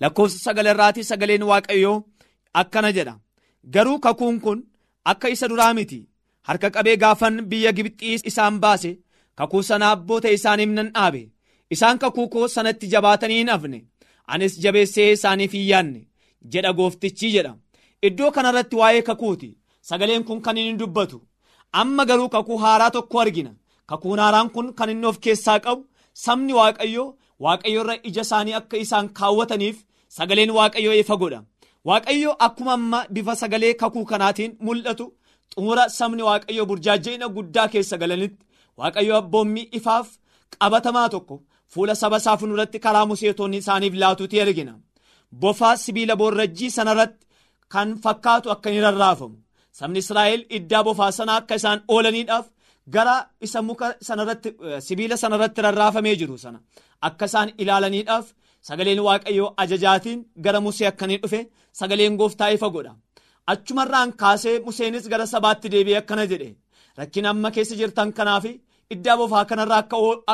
lakkoofsa 0.00 0.38
sagalarraatii 0.46 1.04
sagaleen 1.10 1.42
waaqayyoo 1.50 1.96
akkana 2.60 2.92
jedha 2.96 3.14
garuu 3.74 3.98
kakuun 4.04 4.40
kun 4.44 4.60
akka 5.12 5.28
isa 5.34 5.48
duraa 5.50 5.72
miti 5.78 6.00
harka 6.48 6.70
qabee 6.74 6.96
gaafan 7.02 7.36
biyya 7.50 7.72
gibxii 7.76 8.20
isaan 8.30 8.56
baase 8.62 8.92
kakuu 9.38 9.62
sana 9.68 9.90
abboota 9.94 10.30
isaaniif 10.36 10.70
nan 10.76 10.90
dhaabe 10.94 11.22
isaan 11.74 11.98
kakuu 12.02 12.28
koo 12.34 12.48
sanatti 12.54 12.86
jabaatanii 12.92 13.38
hin 13.40 13.48
hafne 13.54 13.80
anis 14.32 14.54
jabeessee 14.62 15.08
isaaniif 15.16 15.52
hin 15.56 15.66
yaanne 15.70 16.00
jedha 16.52 16.72
gooftichi 16.78 17.30
jedha 17.34 17.52
iddoo 18.06 18.30
kanarratti 18.36 18.76
waa'ee 18.80 19.02
kakuuti. 19.08 19.56
Sagaleen 19.88 20.24
kun 20.24 20.40
kan 20.42 20.56
inni 20.58 20.78
dubbatu. 20.78 21.18
Amma 21.80 22.04
garuu 22.08 22.28
kakuu 22.28 22.58
haaraa 22.64 22.90
tokko 22.90 23.20
argina. 23.20 23.52
Kakuun 23.90 24.18
haaraan 24.18 24.50
kun 24.54 24.72
kan 24.78 24.90
inni 24.90 25.06
of 25.10 25.18
keessaa 25.24 25.58
qabu 25.64 25.86
sabni 26.24 26.52
waaqayyoo 26.58 27.14
waaqayyo 27.44 27.80
irra 27.82 27.94
ija 28.08 28.22
isaanii 28.26 28.54
akka 28.60 28.76
isaan 28.84 29.08
kaawwataniif 29.18 29.76
sagaleen 30.16 30.50
waaqayyoo 30.58 30.94
ifa 31.02 31.16
godha. 31.20 31.40
Waaqayyo 31.88 32.32
akkuma 32.46 32.72
amma 32.78 33.04
bifa 33.14 33.34
sagalee 33.42 33.74
kakuu 33.82 34.04
kanaatiin 34.10 34.56
mul'atu 34.66 35.06
xumura 35.54 35.84
sabni 35.98 36.22
waaqayyoo 36.28 36.66
burjaaja'ina 36.70 37.28
guddaa 37.36 37.68
keessa 37.72 37.96
galanitti 38.02 38.44
waaqayyo 38.78 39.14
abboommii 39.20 39.68
ifaaf 39.78 40.08
qabatamaa 40.58 41.08
tokko 41.14 41.36
fuula 41.72 41.94
saba 42.00 42.16
isaa 42.22 42.36
fuulduratti 42.40 42.78
karaa 42.84 43.06
museetonni 43.10 43.56
isaaniif 43.62 43.94
laatuuti 44.02 44.40
argina. 44.44 44.74
Bofaa 45.40 45.76
sibiila 45.76 46.16
boorrajjii 46.20 46.70
sanarratti 46.76 47.26
kan 47.72 47.88
fakkaatu 48.04 48.50
akka 48.54 48.70
hin 48.70 48.82
rarraafamu. 48.86 49.36
Sabni 49.78 49.98
israa'el 50.04 50.42
iddaa 50.56 50.82
bofaa 50.86 51.10
sana 51.18 51.32
akka 51.40 51.54
isaan 51.60 51.80
oolaniidhaaf 51.94 52.46
gara 52.94 53.16
isa 53.46 53.60
muka 53.68 53.88
sanarratti 54.08 54.50
sibiila 54.86 55.16
sanarratti 55.22 55.60
rarraafamee 55.66 56.16
jiru 56.20 56.38
sana 56.44 56.58
akka 57.08 57.24
isaan 57.30 57.48
ilaalaniidhaaf 57.62 58.26
sagaleen 58.68 59.00
waaqayyoo 59.08 59.50
ajajaatiin 59.62 60.20
gara 60.44 60.60
musee 60.66 60.86
akkanii 60.92 61.18
dhufe 61.22 61.40
sagaleen 61.80 62.16
gooftaa 62.20 62.48
ifa 62.56 62.68
godha. 62.74 62.94
Achumarraan 63.52 64.12
kaasee 64.20 64.58
museenis 64.66 65.08
gara 65.12 65.26
sabaatti 65.26 65.68
deebi'ee 65.72 65.98
akkana 66.02 66.24
jedhe 66.32 66.50
rakkina 66.98 67.30
amma 67.30 67.50
keessa 67.54 67.76
jirtan 67.80 68.12
kanaaf 68.18 68.44
iddaa 68.94 69.16
bofaa 69.20 69.44
kanarraa 69.50 69.82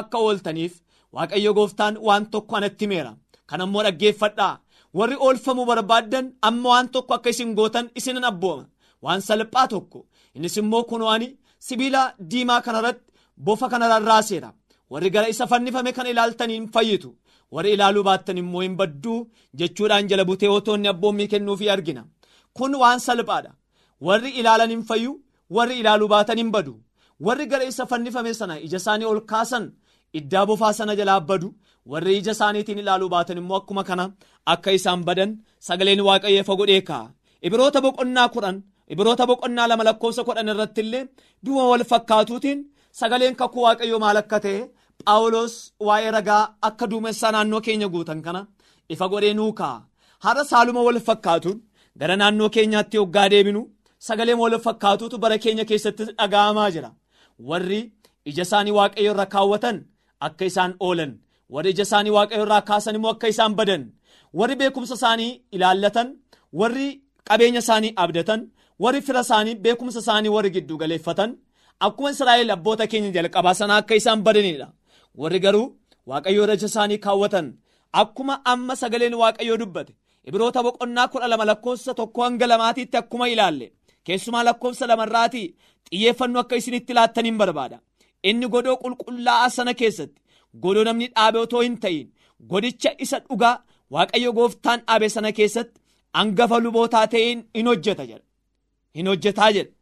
akka 0.00 0.18
ooltaniif 0.18 0.74
waaqayyo 1.14 1.52
gooftaan 1.58 1.94
waan 2.06 2.26
tokko 2.32 2.56
anatti 2.56 2.84
himeera. 2.84 3.12
Kan 3.48 3.60
ammoo 3.60 3.82
dhaggeeffadhaa 3.86 4.58
warri 4.98 5.16
oolfamuu 5.26 5.66
barbaaddan 5.70 6.26
amma 6.48 6.68
waan 6.72 6.88
tokko 6.94 7.14
akka 7.14 7.30
isin 7.34 7.54
gootan 7.58 7.86
isinan 7.98 8.24
abbooma. 8.30 8.64
Waan 9.04 9.20
salphaa 9.28 9.66
tokko. 9.72 10.06
Innis 10.34 10.56
immoo 10.60 10.82
kunoani 10.90 11.28
sibiila 11.66 12.02
diimaa 12.30 12.60
kanarratti 12.66 13.12
bofa 13.46 13.68
kana 13.68 13.88
rarraaseera. 13.92 14.50
Warri 14.90 15.10
gara 15.14 15.28
isa 15.28 15.46
fannifame 15.46 15.92
kan 15.96 16.06
ilaaltaniin 16.12 16.68
fayyitu. 16.74 17.10
Warri 17.54 17.72
ilaaluu 17.76 18.02
baattan 18.08 18.38
immoo 18.42 18.60
hin 18.66 18.76
badduu 18.80 19.18
jechuudhaan 19.58 20.08
jala 20.10 20.24
butee 20.24 20.48
otoonni 20.56 20.88
abboommii 20.92 21.28
kennuufii 21.32 21.68
argina. 21.74 22.02
Kun 22.56 22.74
waan 22.82 23.00
salphaadha. 23.06 23.52
Warri 24.06 24.30
ilaalan 24.40 24.70
hin 24.70 24.82
fayyu 24.88 25.12
warri 25.50 25.78
ilaaluu 25.80 26.08
baatan 26.14 26.38
hin 26.38 26.50
badu. 26.54 26.74
Warri 27.26 27.46
gara 27.46 27.64
isa 27.64 27.86
fannifame 27.86 28.34
sana 28.34 28.58
ija 28.66 28.76
isaanii 28.82 29.04
ol 29.12 29.20
kaasan 29.30 29.72
iddaa 30.18 30.46
bofaa 30.46 30.72
sana 30.78 30.96
jalaa 30.96 31.20
badu 31.20 31.48
warri 31.90 32.12
ija 32.18 32.32
isaaniitiin 32.36 32.78
ilaaluu 32.82 33.08
baatan 33.14 33.38
immoo 33.42 33.56
akkuma 33.60 33.82
kana 33.88 34.04
akka 34.52 34.70
isaan 34.78 35.00
badan 35.08 35.30
sagaleen 35.66 36.00
waaqayyo 36.08 36.40
ifa 36.44 36.54
godhee 36.60 36.80
kaa'a 36.88 37.12
ibiroota 37.46 37.80
boqonnaa 37.86 38.28
kudhan 38.34 38.56
ibiroota 38.92 39.24
boqonnaa 39.30 39.66
lama 39.70 39.84
lakkoofsa 39.88 40.22
kudhan 40.28 40.48
irratti 40.52 40.80
illee 40.84 41.04
du'a 41.44 41.64
wal 41.70 41.84
fakkaatuutiin 41.92 42.58
sagaleen 43.00 43.34
kakuu 43.40 43.62
waaqayyoo 43.66 44.00
maal 44.04 44.18
akka 44.22 44.38
ta'e 44.44 44.60
phaawulos 45.04 45.54
waa'ee 45.86 46.10
ragaa 46.16 46.42
akka 46.68 46.84
duumessaa 46.90 47.32
naannoo 47.34 47.60
keenya 47.66 47.88
guutan 47.94 48.20
kana 48.26 48.40
ifa 48.94 49.06
godhee 49.12 49.34
nuu 49.38 49.52
kaa'a 49.60 49.78
har'a 50.24 50.44
saaluma 50.50 50.82
wal 50.86 51.00
fakkaatuun 51.08 51.58
gara 52.00 52.16
naannoo 52.20 52.48
keenyaatti 52.54 52.96
yoggaa 53.00 53.28
deebinu 53.32 53.62
sagaleen 54.06 54.38
wal 54.42 54.56
fakkaatuutu 54.66 55.16
bara 55.22 55.36
keenya 55.44 55.64
keessatti 55.70 56.04
dhaga'amaa 56.18 56.70
jira. 56.74 56.90
Warri 57.48 57.80
ija 58.30 58.42
isaanii 58.46 58.74
waaqayyo 58.78 59.10
irra 59.14 59.26
kaawwatan 59.34 59.76
akka 60.26 60.44
isaan 60.50 60.72
oolan 60.86 61.12
warri 61.50 61.70
ija 61.74 61.82
isaanii 61.88 62.10
waaqayyo 62.16 62.44
irraa 62.46 62.60
kaasan 62.70 62.94
immoo 62.98 63.12
akka 63.14 63.28
isaan 63.34 63.54
badan 63.58 63.82
warri 64.38 64.56
beekumsa 64.60 64.94
isaanii 65.00 65.32
ilaallatan 65.56 66.08
warri 66.60 66.86
qabeenya 67.28 67.60
isaanii 67.64 67.92
abdatan 68.02 68.40
warri 68.82 69.00
fira 69.06 69.20
isaanii 69.26 69.54
beekumsa 69.64 69.98
isaanii 70.04 70.28
warri 70.36 70.50
giddu 70.56 70.76
galeeffatan 70.82 71.30
akkuma 71.86 72.10
israa'el 72.14 72.50
abboota 72.56 72.86
keenya 72.90 73.10
jalqabaa 73.16 73.54
sana 73.60 73.76
akka 73.80 73.94
isaan 74.00 74.20
badanidha 74.26 74.68
warri 75.20 75.40
garuu 75.44 75.66
waaqayyo 76.10 76.42
irra 76.44 76.54
ija 76.58 76.66
isaanii 76.72 76.98
kaawwatan 77.06 77.46
akkuma 78.02 78.34
amma 78.52 78.74
sagaleen 78.82 79.14
waaqayyoo 79.22 79.56
dubbate 79.62 79.92
ibiroota 80.28 80.60
boqonnaa 80.66 81.08
kudha 81.12 81.28
lama 81.32 81.44
lakkoofsa 81.50 81.94
tokko 82.00 82.20
hanga 82.26 82.46
lamaatiitti 82.52 82.96
akkuma 83.02 83.26
ilaalle 83.34 83.66
keessumaa 84.06 84.44
lakkoofsa 84.48 84.86
lamarraatii 84.90 85.46
xiyyeeffannoo 85.88 86.40
akka 86.44 86.56
isinitti 86.60 86.92
laattaniin 86.98 87.38
barbaada 87.42 87.78
inni 88.28 88.46
godoo 88.54 88.76
qulqullaa'aa 88.82 89.50
sana 89.56 89.72
keessatti 89.80 90.20
godoo 90.62 90.84
namni 90.88 91.06
dhaabe 91.14 91.38
otoo 91.44 91.62
hin 91.66 91.76
ta'in 91.82 92.06
godicha 92.50 92.90
isa 93.04 93.18
dhugaa 93.26 93.54
waaqayyo 93.94 94.32
gooftaan 94.38 94.80
dhaabe 94.86 95.08
sana 95.14 95.32
keessatti 95.38 95.80
hangafa 96.18 96.58
lubootaa 96.64 97.06
ta'een 97.12 97.38
hin 97.56 97.66
hojjeta 97.70 98.04
jedha. 98.10 98.24
Hin 98.96 99.06
hojjetaa 99.10 99.50
jedha. 99.56 99.72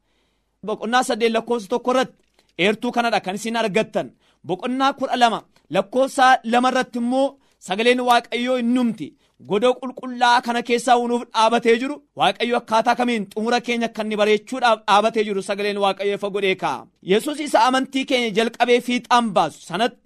Boqonnaa 0.67 1.03
saddeet 1.09 1.33
lakkoofsa 1.37 1.69
tokko 1.73 1.91
irratti 1.93 2.17
eertuu 2.65 2.93
kanadha 2.97 3.21
kan 3.25 3.35
isin 3.39 3.57
argattan. 3.61 4.09
Boqonnaa 4.47 4.93
kudha 4.99 5.17
lama 5.23 5.41
lakkoofsa 5.75 6.27
lama 6.53 6.69
irratti 6.73 6.99
immoo 7.03 7.27
sagaleen 7.67 8.01
waaqayyoo 8.09 8.57
hin 8.61 8.71
numti 8.75 9.09
godoo 9.51 9.73
qulqullaa'aa 9.81 10.43
kana 10.47 10.63
keessaa 10.69 10.97
nuuf 11.11 11.23
dhaabatee 11.33 11.77
jiru 11.83 11.97
waaqayyo 12.19 12.57
akkaataa 12.61 12.95
kamiin 13.01 13.25
xumura 13.33 13.61
keenya 13.67 13.89
kan 13.97 14.07
inni 14.07 14.17
bareechuudhaaf 14.21 14.79
dhaabatee 14.87 15.25
jiru 15.29 15.43
sagaleen 15.49 15.79
waaqayyo 15.85 16.15
ifa 16.19 16.31
godhee 16.35 16.55
kaa'a 16.63 16.87
yesus 17.13 17.41
isa 17.47 17.59
amantii 17.69 18.05
keenya 18.11 18.31
jalqabee 18.37 18.81
fiixaan 18.87 19.27
baasu 19.37 19.61
sanatti 19.69 19.99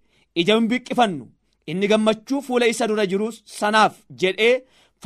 ija 0.42 0.57
hin 0.59 0.68
biqqifannu 0.72 1.27
inni 1.72 1.88
gammachuu 1.92 2.40
fuula 2.49 2.66
isa 2.72 2.87
dura 2.90 3.07
jiru 3.12 3.29
sanaaf 3.59 3.94
jedhee 4.22 4.55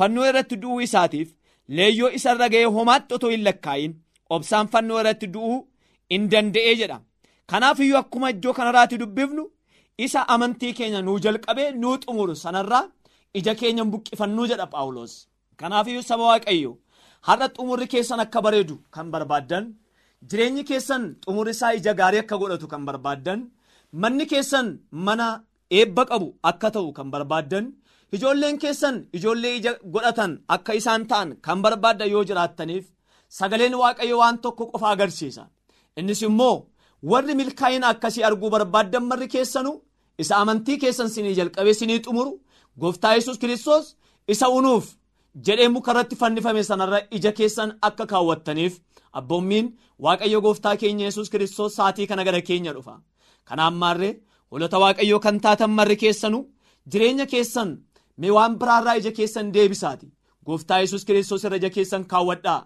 fannoo 0.01 0.27
irratti 0.31 0.57
du'uu 0.63 0.81
isaatiif 0.87 1.29
leeyyoo 1.79 2.11
isarra 2.19 2.49
ga'ee 2.55 2.65
homaatti 2.77 3.15
otoo 3.19 3.31
hin 3.35 3.45
lakkaa'in 3.49 3.95
obsaan 4.37 4.69
fannoo 4.75 5.01
irratti 5.03 5.27
du'uu 5.35 5.57
hin 6.13 6.29
danda'ee 6.33 6.75
jedha. 6.81 6.99
Kanaaf 7.51 7.81
iyyuu 7.85 7.99
akkuma 8.03 8.31
iddoo 8.35 8.53
kanarraatti 8.59 8.99
dubbifnu 9.03 9.45
isa 10.05 10.21
amantii 10.35 10.73
keenya 10.79 11.01
nuu 11.07 11.19
jalqabee 11.25 11.71
nuu 11.83 11.97
xumuru 12.05 12.35
sanarraa 12.43 12.85
ija 13.39 13.55
keenya 13.61 13.85
buqqifannuu 13.93 14.47
jedha 14.51 14.67
Phaawulos. 14.73 15.13
Kanaaf 15.61 15.87
iyyuu 15.89 16.03
saba 16.11 16.25
Waaqayyo 16.31 16.73
har'a 17.29 17.49
xumurri 17.57 17.87
keessan 17.93 18.21
akka 18.25 18.43
bareedu 18.47 18.77
kan 18.95 19.11
barbaaddan 19.15 19.65
jireenyi 20.29 20.65
keessan 20.71 21.03
xumurri 21.25 21.51
isaa 21.57 21.73
ija 21.81 21.95
gaarii 22.01 22.19
akka 22.25 22.37
godhatu 22.43 22.69
kan 22.73 22.85
barbaaddan 22.89 23.41
manni 23.93 24.27
keessan 24.33 24.67
mana 25.07 25.29
eebba 25.79 26.03
qabu 26.11 26.29
akka 26.51 26.69
ta'u 26.75 26.93
kan 26.97 27.09
barbaaddan 27.15 27.67
ijoolleen 28.17 28.57
keessan 28.63 28.97
ijoollee 29.17 29.55
ija 29.59 29.73
godhatan 29.95 30.33
akka 30.55 30.73
isaan 30.81 31.03
ta'an 31.11 31.29
kan 31.45 31.59
barbaaddan 31.65 32.09
yoo 32.15 32.25
jiraattaniif 32.29 32.85
sagaleen 33.39 33.75
waaqayyo 33.83 34.17
waan 34.23 34.39
tokko 34.45 34.65
qofa 34.73 34.89
agarsiisa. 34.95 35.45
Innis 35.99 36.23
immoo 36.29 36.57
warri 37.11 37.35
milkaa'ina 37.41 37.87
akkasii 37.93 38.25
arguu 38.29 38.51
barbaaddan 38.55 39.05
marri 39.11 39.29
keessanu 39.35 39.73
isa 40.23 40.35
amantii 40.43 40.79
keessan 40.83 41.09
sinii 41.15 41.35
jalqabee 41.39 41.75
sinii 41.81 42.01
xumuru 42.05 42.33
gooftaa 42.81 43.15
yesus 43.17 43.39
kiristoos 43.43 43.87
isa 44.33 44.47
unuuf 44.59 44.87
jedhee 45.47 45.69
mukarratti 45.77 46.17
fannifame 46.21 46.63
sanarra 46.71 46.99
ija 47.17 47.33
keessan 47.39 47.71
akka 47.89 48.05
kaawwattaniif 48.13 48.75
abboommiin 49.19 49.67
waaqayyo 50.05 50.41
gooftaa 50.45 50.77
keenya 50.81 51.05
yesus 51.09 51.31
kiristoos 51.33 51.75
saatii 51.79 52.07
kana 52.11 52.25
gara 52.27 52.41
keenya 52.49 52.73
dhufa 52.77 52.95
kanaan 53.51 53.75
maarree 53.83 54.15
holota 54.51 54.79
waaqayyoo 54.83 55.21
kan 55.25 55.41
taatan 55.45 55.71
marri 55.79 55.97
keessanu 56.03 56.41
jireenya 56.91 57.27
keessan 57.33 57.71
mee 58.21 58.31
waan 58.37 58.59
biraarraa 58.61 58.95
ija 59.01 59.13
keessan 59.19 59.53
deebisaati. 59.55 60.07
Gooftaa 60.47 60.79
yesus 60.83 61.05
kiristoos 61.05 61.45
irra 61.45 61.57
ija 61.61 61.71
keessan 61.77 62.05
kaawwadhaa. 62.11 62.61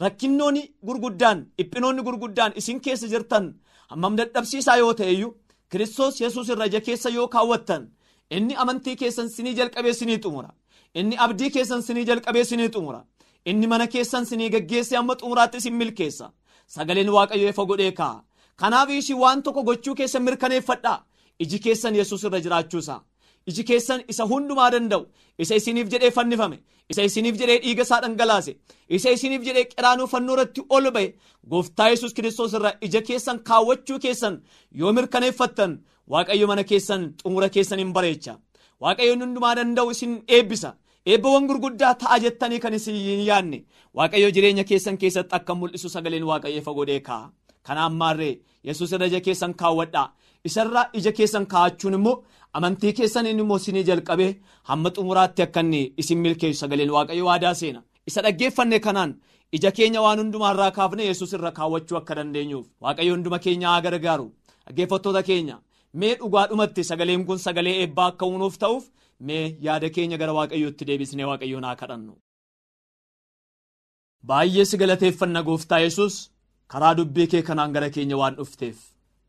Rakkinnoonni 0.00 0.62
gurguddaan 0.86 1.38
dhiphinoonni 1.58 2.02
gurguddaan 2.06 2.52
isin 2.60 2.80
keessa 2.84 3.06
jirtan 3.12 3.44
hammam 3.90 4.16
dadhabsiisaa 4.18 4.76
yoo 4.82 4.94
ta'eyyuu 5.00 5.32
kiristoos 5.70 6.20
yesus 6.20 6.48
irra 6.52 6.66
ija 6.70 6.80
keessa 6.80 7.08
yoo 7.16 7.28
kaawwattan 7.34 7.82
inni 8.30 8.54
amantii 8.62 8.96
keessan 8.96 9.28
sinii 9.34 9.54
jalqabee 9.58 9.92
sinii 10.00 10.18
xumura. 10.22 10.50
Inni 10.94 11.16
abdii 11.24 11.50
keessan 11.50 11.82
sinii 11.82 12.04
jalqabee 12.08 12.44
sinii 12.44 12.68
xumura. 12.74 13.00
Inni 13.46 13.66
mana 13.66 13.86
keessan 13.86 14.24
sinii 14.26 14.50
geggeessee 14.50 14.98
amma 14.98 15.14
xumuraatti 15.20 15.56
isin 15.56 15.74
milkeessa. 15.80 16.32
Sagaleen 16.66 17.08
waaqayyo 17.16 17.48
ifa 17.48 17.64
godhee 17.70 17.92
kaa'a 17.92 18.24
kanaaf 18.60 18.90
isin 18.90 19.18
waan 19.22 19.42
tokko 19.42 19.62
gochuu 19.68 19.94
keessan 19.94 20.22
mirkaneeffadhaa 20.28 20.98
iji 21.42 21.58
keessan 21.64 21.94
yesus 22.00 22.24
irra 22.24 22.40
jiraachuusaa 22.44 23.00
iji 23.46 23.64
keessan 23.70 24.02
isa 24.08 24.24
hundumaa 24.30 24.70
danda'u. 24.72 25.04
Isa 25.38 25.54
isiniif 25.60 25.88
jedhee 25.92 26.10
fannifame. 26.16 26.58
Isa 26.90 27.02
isiniif 27.08 27.36
jedhee 27.40 27.58
dhiiga 27.62 27.82
isaa 27.82 28.00
dhangalaase. 28.02 28.52
Isa 28.88 29.10
isiniif 29.10 29.42
jedhee 29.46 29.64
qiraanuu 29.72 30.06
fannoo 30.12 30.34
irratti 30.36 30.62
ol 30.76 30.90
ba'e. 30.96 31.08
Gooftaa 31.50 31.88
yesus 31.92 32.14
kiristoos 32.14 32.54
irra 32.58 32.72
ija 32.86 33.02
keessan 33.08 33.38
kaawwachuu 33.48 33.98
keessan 34.04 34.38
yoo 34.80 34.92
mirkaneeffattan 34.92 35.74
waaqayyo 36.14 36.46
mana 36.46 36.64
keessan 36.70 37.02
xumura 37.22 37.48
keessan 37.56 37.78
hin 37.82 37.92
bareecha. 37.92 38.38
Waaqayyoon 38.80 39.22
hundumaa 39.26 39.54
danda'u 39.56 39.90
isin 39.96 40.14
eebbisa. 40.28 40.74
Eebbawwan 41.06 41.46
gurguddaa 41.48 41.94
ta'a 41.94 42.18
jettanii 42.24 42.60
kan 42.60 42.74
isin 42.74 42.94
hin 42.96 43.26
yaadne 43.26 43.58
waaqayyo 43.94 44.30
jireenya 44.36 44.64
keessan 44.70 44.96
keessatti 44.98 45.36
akka 45.36 45.54
mul'isu 45.54 45.88
sagaleen 45.96 46.24
waaqayyo 46.30 46.58
ifa 46.62 46.72
godhee 46.78 47.00
kaa'a 47.66 47.88
kanaan 47.88 47.94
maarree 48.00 48.34
yesus 48.64 48.92
irra 48.92 49.06
ija 49.06 49.20
keessan 49.26 49.54
kaawwadhaa. 49.54 50.12
Isarraa 50.48 50.90
ija 50.92 51.12
keessan 51.12 51.46
kaa'achuun 51.46 51.94
immoo 51.98 52.22
amantii 52.52 52.92
keessan 52.98 53.26
inni 53.26 53.42
immoo 53.42 53.56
isinii 53.56 53.84
jalqabee 53.90 54.32
hamma 54.70 54.90
xumuraatti 54.96 55.42
akka 55.42 55.60
inni 55.60 55.92
isin 55.96 56.18
milkeessu. 56.18 56.60
Sagaleen 56.60 56.90
waaqayyo 56.96 57.24
waadaa 57.30 57.54
seena. 57.54 57.82
Isa 58.06 58.22
dhaggeeffanne 58.22 58.80
kanaan 58.80 59.14
ija 59.52 59.70
keenya 59.72 60.02
waan 60.02 60.18
hundumaarraa 60.22 60.70
kaafne 60.70 61.04
yesus 61.10 61.32
irra 61.32 61.50
kaawwachuu 61.58 61.96
akka 62.00 62.14
dandeenyuuf. 62.16 62.66
Waaqayyo 62.82 63.14
hunduma 63.14 63.38
keenya 63.38 63.68
haa 63.68 63.80
gargaaru. 63.86 64.26
Dhaggeeffattoota 64.66 65.22
keenya 65.22 65.56
mee 66.00 66.14
dhugaadhumatti 66.20 66.84
sagaleen 66.84 67.24
kun 67.26 67.38
sagalee 67.38 67.74
eebbaa 67.82 68.06
akka 68.12 68.26
uunuuf 68.26 68.58
ta'uuf 68.58 68.84
mee 69.20 69.56
yaada 69.66 69.90
keenya 69.90 70.18
gara 70.18 70.32
waaqayyootti 70.38 70.84
deebisnee 70.88 71.24
waaqayyoon 71.30 71.64
haa 71.64 71.76
kadhannu. 71.82 72.14
baay'ee 74.28 74.64
si 74.70 74.76
galateeffanna 74.82 75.42
gooftaa 75.48 75.78
yesus 75.84 76.14
karaa 76.72 76.94
dubbii 76.98 77.26
kee 77.32 77.42
kanaan 77.48 77.72
gara 77.72 77.90
keenya 77.96 78.16
waan 78.20 78.36
dhufteef. 78.38 78.76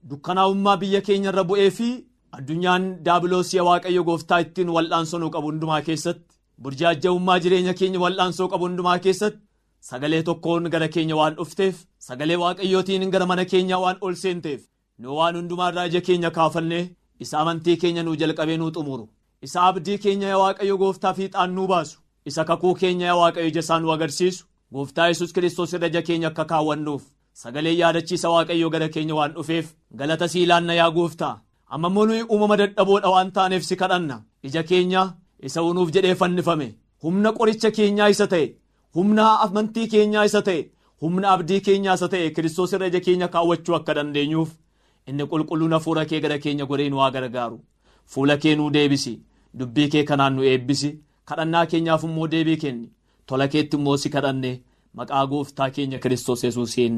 Dukkanaa'ummaa 0.09 0.77
biyya 0.81 1.01
keenya 1.07 1.29
irra 1.31 1.43
bu'ee 1.49 1.69
fi 1.77 1.89
addunyaan 2.37 2.83
daabiloosii 3.05 3.59
waaqayyo 3.67 4.03
gooftaa 4.09 4.39
ittiin 4.45 4.69
wal'aansoo 4.75 5.19
nu 5.23 5.29
qabu 5.35 5.47
hundumaa 5.51 5.81
keessatti 5.87 6.35
burjaaja'ummaa 6.63 7.39
jireenya 7.45 7.73
keenya 7.79 7.99
wal'aansoo 8.03 8.47
qabu 8.53 8.67
hundumaa 8.69 8.97
keessatti 9.05 9.41
sagalee 9.89 10.21
tokkoon 10.29 10.69
gara 10.75 10.87
keenya 10.95 11.15
waan 11.21 11.35
dhufteef 11.39 11.81
sagalee 12.09 12.37
waaqayyootiin 12.43 13.09
gara 13.15 13.25
mana 13.31 13.45
keenyaa 13.53 13.79
waan 13.85 13.97
ol 14.09 14.15
seenteef 14.23 14.61
nu 14.99 15.15
waan 15.19 15.35
hundumaarraa 15.39 15.85
ija 15.91 16.01
keenya 16.09 16.31
kaafannee 16.37 16.83
isa 17.25 17.39
amantii 17.41 17.77
keenya 17.83 18.03
nuu 18.03 18.15
jalqabee 18.21 18.57
nuu 18.57 18.71
xumuru. 18.75 19.05
Isa 19.45 19.61
abdii 19.69 19.97
keenya 20.03 20.27
yaa 20.33 20.37
waaqayyo 20.43 20.77
gooftaa 20.81 21.13
fiixaan 21.17 21.51
nuu 21.55 21.67
baasu. 21.71 21.99
Isa 22.29 22.43
kakuu 22.49 22.73
keenya 22.81 23.15
waaqayyo 23.15 23.47
ija 23.51 23.59
isaa 23.65 23.79
nu 23.79 23.91
agarsiisu. 23.95 24.45
Gooftaa 24.73 25.07
yesus 25.07 25.33
kiristoos 25.33 25.73
irra 25.73 25.87
ija 25.91 26.01
keenya 26.07 26.27
akka 26.27 26.45
kaawwannuuf 26.51 27.03
sagalee 27.41 27.75
yaadachiisa 27.81 28.29
waaqayyo 28.33 28.69
gara 28.73 28.87
keenya 28.93 29.15
waan 29.19 29.33
dhufeef 29.37 29.73
galata 29.99 30.27
sii 30.33 30.45
laanna 30.51 30.73
yaa 30.79 30.91
gooftaa 30.97 31.35
amma 31.77 31.89
nuyi 32.09 32.23
uumama 32.31 32.57
dadhaboodha 32.61 33.09
waan 33.15 33.31
taaneef 33.35 33.63
si 33.69 33.75
kadhanna. 33.81 34.17
Ija 34.47 34.63
keenya 34.69 35.01
isa 35.47 35.63
unuuf 35.63 35.89
jedhee 35.95 36.15
fannifame. 36.21 36.67
Humna 37.03 37.31
qoricha 37.37 37.71
keenyaa 37.77 38.09
isa 38.13 38.27
ta'e. 38.33 38.47
Humna 38.95 39.23
amantii 39.45 39.87
keenyaa 39.93 40.25
isa 40.29 40.41
ta'e. 40.47 40.61
Humna 41.01 41.31
abdii 41.33 41.59
keenyaa 41.65 41.95
isa 41.99 42.07
ta'e. 42.13 42.29
Kiristoos 42.35 42.73
irra 42.73 42.87
ija 42.91 42.99
keenya 43.07 43.27
kaawwachuu 43.33 43.75
akka 43.79 43.93
dandeenyuuf 43.97 44.51
inni 45.07 45.25
qulqulluun 45.31 45.73
hafuura 45.77 46.05
kee 46.05 46.19
gara 46.23 46.37
keenya 46.43 46.65
godhee 46.69 46.89
nu 46.89 46.97
haa 47.03 47.11
gargaaru 47.15 47.59
fuula 48.11 48.37
kee 48.37 48.55
nuu 48.55 48.69
deebisi. 48.75 49.19
Dubbii 49.59 49.89
kee 49.89 50.03
kanaan 50.03 50.35
nu 50.35 50.43
eebbisi. 50.51 50.91
Kadhannaa 51.25 51.65
keenyaaf 51.65 52.03
immoo 52.03 52.27
deebii 52.33 52.57
kenni 52.63 52.89
tola 53.25 53.47
keetti 53.47 53.77
immoo 53.77 53.97
si 53.97 54.09
kadhanne. 54.15 54.51
Maqaa 54.97 55.25
gooftaa 55.27 55.69
keenya 55.75 55.99
kiristoos 55.99 56.43
yesuusiin 56.43 56.97